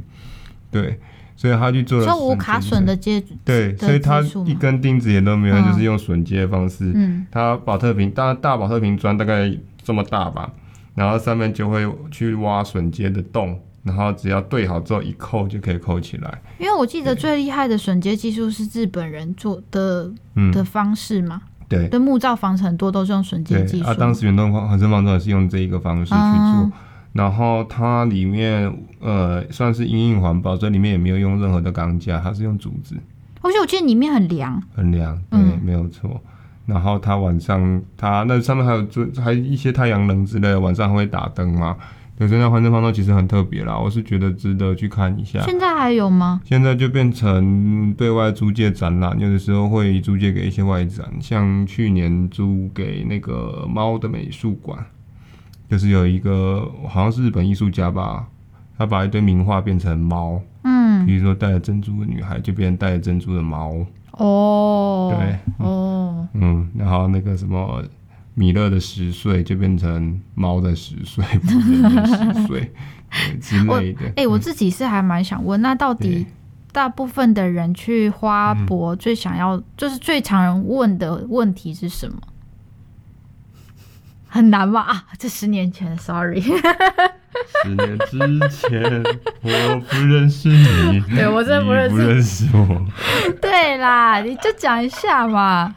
[0.71, 0.99] 对，
[1.37, 10.51] 所以他去做了说无卡榫的接，对，所以他一根钉子也都没有，嗯、就是用榫接的方式，嗯，他保特瓶大大保特瓶砖大概这么大吧，
[10.95, 16.41] 然后上面就会去挖榫接的洞，然后只要对好之后一扣就可以扣起来。
[16.59, 20.11] 因为我记得最厉害的榫接技术是日本人做的
[20.51, 21.43] 的方式嘛。
[21.73, 23.89] 对，对木造房子很多都是用榫接技术。
[23.89, 26.73] 啊，当时远东环城方舟也是用这一个方式去做，嗯、
[27.12, 32.97] 然后它里面呃算是因应环保，这里面也没有用任何的钢架，它是用竹子。
[33.41, 36.20] 而且我记得里面很凉，很凉，对，嗯、没有错。
[36.64, 41.77] 然后它晚上它那上面还有做还有一些太阳能之类的，晚上还会打灯嘛。
[42.15, 45.41] 对，所以那环城方舟其实很特别啦，我是觉得值得去看一下。
[45.41, 46.41] 现在还有吗？
[46.45, 54.79] 现在就变成对外租借展览，有的时候会租借给一些外展，像去年租给那个猫的美术馆，
[55.71, 58.29] 就是有一个好像是日本艺术家吧，
[58.77, 63.75] 他把一堆名画变成猫，嗯，比如说戴着珍珠的女孩就变成戴着珍珠的猫，
[64.13, 67.83] 哦，对，哦，嗯，然后那个什么。
[68.35, 72.72] 米勒的十岁就变成猫的十岁，不是人的十岁
[73.41, 74.07] 之类的。
[74.07, 76.26] 哎、欸，我自己是还蛮想问，那到底
[76.72, 82.16] 大部分的人去花博最想要，嗯、就是最常人问的问题是什么？
[84.33, 84.80] 很难吗？
[84.80, 86.41] 啊，这十年前，sorry。
[86.41, 88.18] 十年之
[88.49, 89.03] 前，
[89.43, 92.87] 我不认识你， 对我真的不认识，不认识我。
[93.43, 95.74] 对啦，你就讲一下嘛。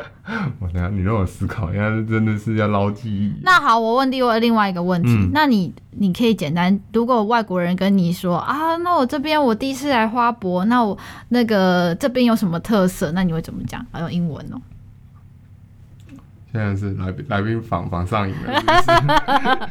[0.60, 3.34] 我等下，你让我思考一下，真的是要捞记忆。
[3.44, 10.98] 那好，我问另外另外一个问题，嗯、那你你可以简单，如果外国人跟你说啊，那我这边我第一次来花博，那我
[11.30, 13.12] 那个这边有什么特色？
[13.12, 13.86] 那你会怎么讲？
[13.92, 14.62] 还用英文哦。
[16.55, 19.69] 现在是来宾来宾访访上瘾了。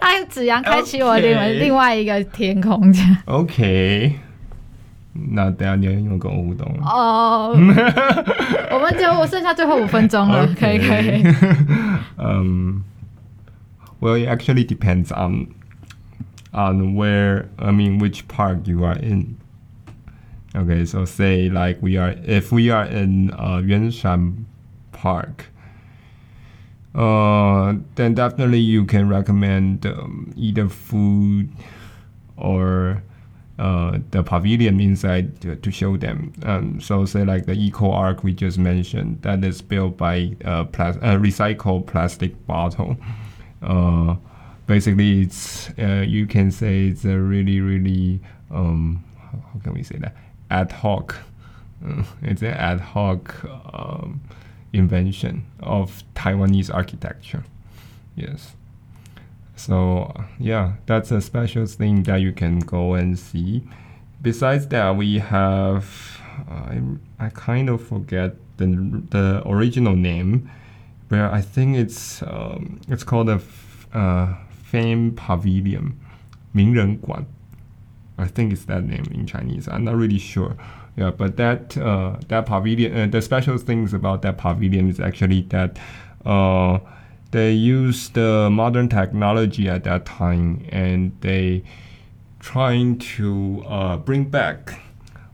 [0.00, 1.58] 他子阳开启我另外 Okay.
[1.58, 2.94] 另外一个天空。
[3.26, 4.14] OK，
[5.12, 7.48] 那等下你要用跟我互动哦。
[7.48, 7.56] Oh,
[8.72, 11.22] 我们就我剩下最后五分钟了，可以可以。
[12.16, 12.82] 嗯、
[14.00, 15.48] um,，Well, it actually depends on
[16.52, 19.36] on where I mean which park you are in.
[20.54, 24.34] Okay, so say like we are if we are in uh 圆山
[24.91, 25.45] Park.
[26.93, 31.49] Uh, then definitely you can recommend um, either food
[32.35, 33.01] or
[33.59, 36.33] uh, the pavilion inside to, to show them.
[36.43, 40.65] Um, so say like the Eco Arc we just mentioned that is built by a
[40.65, 42.97] plas- uh, recycled plastic bottle.
[43.61, 44.15] Uh,
[44.65, 48.19] basically, it's uh, you can say it's a really really
[48.49, 50.15] um, how can we say that
[50.49, 51.15] ad hoc.
[51.85, 53.43] Uh, it's an ad hoc.
[53.73, 54.21] Um,
[54.72, 57.44] invention of Taiwanese architecture.
[58.14, 58.54] Yes.
[59.56, 63.62] So yeah, that's a special thing that you can go and see.
[64.20, 66.80] Besides that, we have I
[67.18, 68.66] I kind of forget the
[69.10, 70.50] the original name,
[71.08, 73.40] but I think it's um, it's called a
[73.94, 75.94] uh, Fame Pavilion,
[76.52, 77.24] 名人馆.
[78.18, 79.68] I think it's that name in Chinese.
[79.68, 80.56] I'm not really sure.
[80.97, 85.43] Yeah, but that uh, that pavilion, uh, the special things about that pavilion is actually
[85.43, 85.79] that
[86.25, 86.79] uh,
[87.31, 91.63] they use the modern technology at that time, and they
[92.39, 94.81] trying to uh, bring back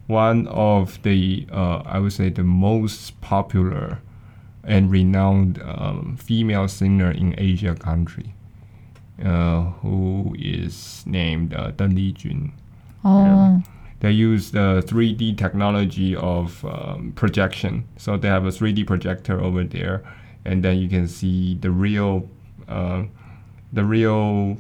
[0.06, 4.00] one of the uh, I would say the most popular
[4.64, 8.36] and renowned um, female singer in Asia country,
[9.26, 12.52] uh, who is named uh, Deng Lijun.
[13.04, 13.24] Oh.
[13.24, 13.60] Yeah
[14.00, 17.88] they use the 3D technology of um, projection.
[17.98, 20.04] So they have a 3D projector over there,
[20.46, 22.30] and then you can see the real,
[22.68, 23.04] uh,
[23.74, 24.58] the real,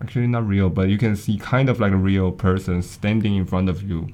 [0.00, 3.46] actually not real, but you can see kind of like a real person standing in
[3.46, 4.08] front of you,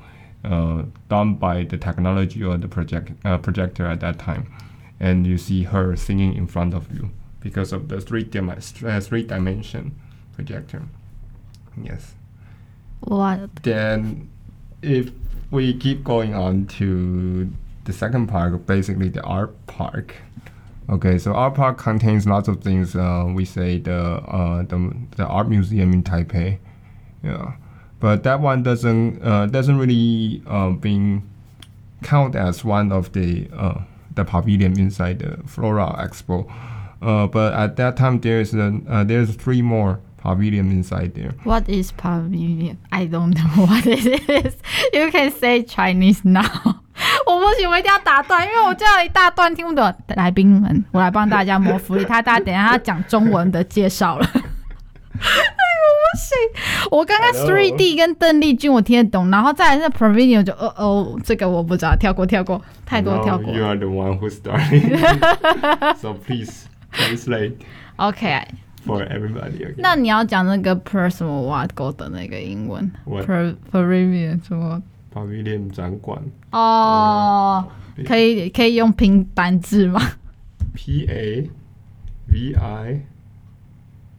[0.44, 4.52] uh, done by the technology or the project uh, projector at that time,
[4.98, 7.10] and you see her singing in front of you
[7.40, 9.94] because of the three, dim- uh, three dimension
[10.34, 10.82] projector.
[11.80, 12.14] Yes.
[13.00, 13.62] What?
[13.62, 14.28] Then,
[14.82, 15.10] if
[15.50, 17.50] we keep going on to
[17.84, 20.16] the second park, basically the art park.
[20.88, 22.94] Okay, so art park contains lots of things.
[22.94, 26.58] Uh, we say the uh, the the art museum in Taipei,
[27.24, 27.54] yeah,
[27.98, 31.28] but that one doesn't uh, doesn't really uh, being
[32.02, 33.80] count as one of the uh,
[34.14, 36.50] the pavilion inside the Flora Expo.
[37.02, 41.33] Uh, but at that time, there's a, uh, there's three more pavilion inside there.
[41.43, 42.77] What is pavilion?
[42.89, 44.55] I don't know what it is.
[44.93, 46.45] You can say Chinese now.
[47.25, 49.93] 我不行，我一定要打断，因为我这样一大段听不懂。
[50.09, 52.03] 来宾们，我来帮大家谋福利。
[52.05, 54.25] 他大家等一下他讲中文的介绍了。
[54.33, 56.37] 哎呦，不行！
[56.91, 63.53] 我刚刚 three D 跟邓丽君我听得懂，然后再来是 pavilion 就哦哦，这个我不知道，跳过跳过，太多跳过。
[63.53, 67.53] You are the one who started, so please translate.
[67.97, 68.43] Okay.
[68.85, 69.63] For everybody.
[69.63, 69.75] Okay.
[69.77, 73.25] 那你要讲那个 per 什么 what go 的那个英文 What?
[73.27, 74.81] per pavilion 什么
[75.13, 76.19] pavilion 展馆
[76.51, 77.67] 哦，
[78.07, 80.01] 可以可以用拼单字吗？
[80.73, 81.49] P A
[82.27, 83.01] V I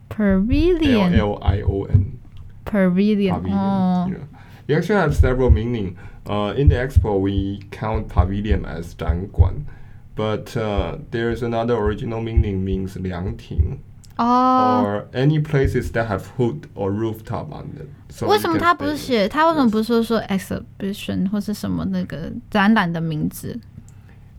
[0.09, 2.19] pavilion L I O N
[2.65, 3.33] pavilion.
[3.33, 3.53] pavilion.
[3.53, 4.09] Oh.
[4.09, 4.27] Yeah.
[4.69, 5.97] You actually have several meaning.
[6.25, 9.67] Uh, in the expo, we count pavilion as 展馆
[10.15, 13.81] but uh, there's another original meaning means 凉亭。
[14.19, 17.89] 哦、oh,，or any places that have hood or rooftop on it.
[18.11, 19.27] So 为什么他不是写？
[19.29, 23.59] 他为什么不是说 exhibition 或是什么那个展览的名字？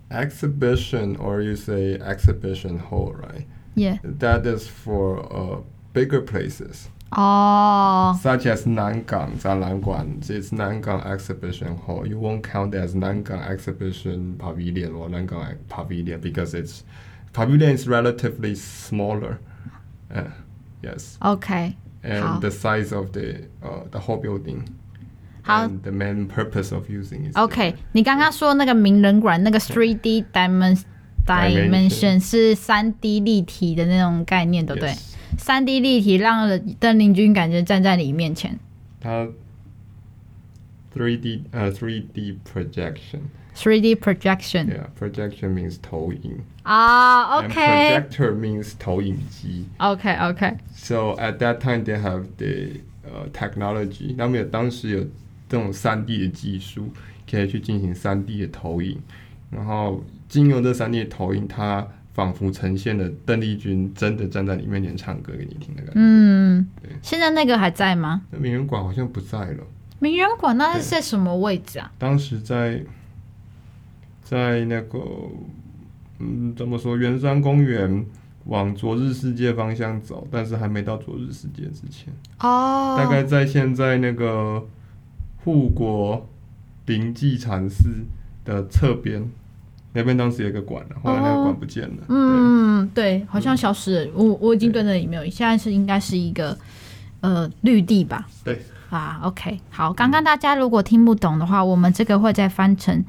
[0.09, 3.45] Exhibition or you say exhibition hall, right?
[3.73, 3.97] Yeah.
[4.03, 6.85] That is for uh, bigger places.
[7.09, 12.05] 哦、oh.。Such as 南港展览馆，it's 南港 exhibition hall.
[12.05, 16.81] You won't count as 南港 exhibition pavilion or 南港 pavilion because it's
[17.33, 19.39] pavilion is relatively smaller.
[20.09, 20.31] Uh,
[20.81, 21.17] yes.
[21.21, 21.75] Okay.
[22.03, 24.65] And 好 the size of the uh, the whole building.
[25.41, 27.35] 好 And the main purpose of using is.
[27.35, 30.83] OK，你刚刚说那个名人馆那个 3D dimension
[31.25, 34.93] Dimension 是三 D 立体的那种概念，对不对？
[35.37, 36.47] 三 D 立体让
[36.79, 38.59] 邓丽君感觉站在你面前。
[38.99, 39.27] 它
[40.93, 46.41] three D 呃 three D projection。Three D projection。Yeah, projection means 投影。
[46.68, 47.54] 啊，OK。
[47.54, 49.66] Projector means 投影机。
[49.78, 50.56] OK OK。
[50.74, 55.00] So at that time they have the 呃 technology，那么有当时有
[55.48, 56.92] 这种三 D 的技术，
[57.30, 59.00] 可以去进行三 D 的投影，
[59.50, 60.04] 然后。
[60.28, 65.92] 经由这三 D 的投影，它仿佛呈现了邓丽君真的站在你面前唱歌给你听的感觉。
[65.94, 66.90] 嗯，对。
[67.00, 68.20] 现在那个还在吗？
[68.30, 69.64] 名人馆好像不在了。
[70.00, 71.90] 名人馆那是在什么位置啊？
[71.96, 72.84] 当时在
[74.22, 75.00] 在那个
[76.18, 76.96] 嗯，怎么说？
[76.96, 78.04] 圆山公园
[78.46, 82.12] 往昨日世界方向走，但是还没到昨日世界之前。
[82.40, 82.96] 哦。
[82.98, 84.66] 大概在现在那个
[85.44, 86.26] 护国
[86.86, 87.84] 灵济禅寺
[88.44, 89.28] 的侧边。
[89.94, 91.96] 那边当时有一个馆了，后来那个馆不见了。
[92.02, 94.10] 哦、嗯，对，好像消失了。
[94.14, 96.56] 我我已经对那里没有，现在是应该是一个
[97.20, 98.26] 呃绿地吧。
[98.44, 99.92] 对啊，OK，好。
[99.92, 103.04] 刚刚大家如果听不懂的话，我们这个会再翻成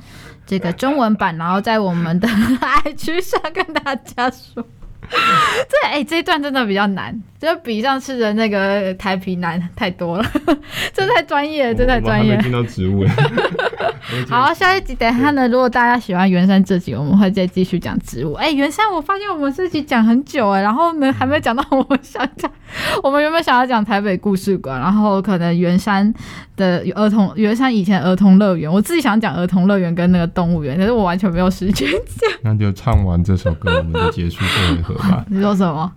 [0.45, 2.27] 这个中文版，然后在我们的
[2.83, 4.65] IG 上跟大家说。
[5.11, 10.25] 这哎、欸，这一段真的比较难，就比上次的那个台啤难太多了。
[10.93, 12.35] 这太专业，这太专业。
[12.37, 13.09] 听到植物了。
[14.27, 18.33] 好，下一集等一下呢，如果大家喜欢圆山这集，我们会再继续讲植物。
[18.33, 22.51] 哎、欸，圆山，我发现我们这集讲很久哎，然后呢还没讲到我们想讲，
[23.03, 26.11] 我们原本想要讲台北故事馆，然后可能圆山
[26.57, 32.29] 的儿童，圆山以前儿童乐园，我自己想讲儿童乐园跟那个动物园，但是我完全没有时间讲。
[32.41, 35.23] 那就唱完这首歌，我们就结束这回合。
[35.27, 35.89] 你说什么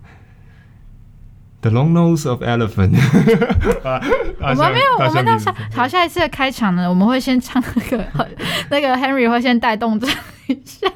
[1.63, 2.91] ？The long nose of elephant
[4.41, 8.05] 我们没有，我们到下好下一次的开场呢，我们会先唱那个
[8.69, 10.09] 那个 Henry 会先带动唱
[10.47, 10.87] 一下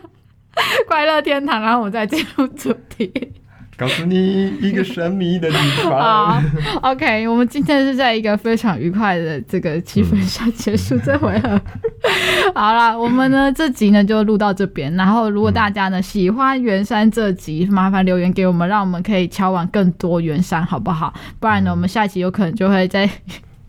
[0.87, 3.31] 快乐天堂，然后我们再进入主题。
[3.77, 6.41] 告诉你一个神秘的地方。
[6.41, 6.43] 好
[6.81, 11.61] ，OK，我们今天是在一个非常愉快的这个气氛下结束这回合。
[12.55, 14.91] 好了，我们呢这集呢就录到这边。
[14.95, 21.13] 然后，如果大家呢喜欢圆山这集，麻烦留言给我们，让我们可以敲完更多圆山，好不好？
[21.39, 23.07] 不然呢，我们下一集有可能就会在。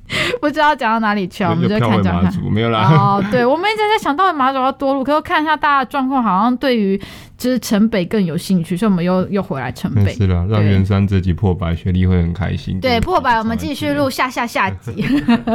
[0.40, 2.32] 不知道讲到哪里去，我们就看讲看。
[2.50, 2.88] 没有啦。
[2.90, 7.00] 哦，对，我们一直在想到底马祖要多录，可是看一下大家的状况，好像对于
[7.36, 10.12] 就是城北更有兴趣，所以我们又又回来城北。
[10.14, 12.80] 是的，让袁山这集破百，雪莉会很开心。
[12.80, 15.04] 对，破百，我们继续录下下下集。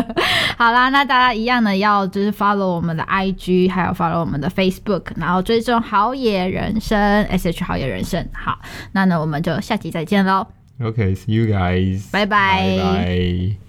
[0.57, 8.25] 好啦，那大家一样的要就是 follow 我们的 IG，还有 follow 我们的 Facebook，然后追踪好野人生 SH 好野人生。
[8.33, 8.59] 好，
[8.91, 10.45] 那呢我们就下集再见喽。
[10.81, 13.63] OK，see you guys，拜拜。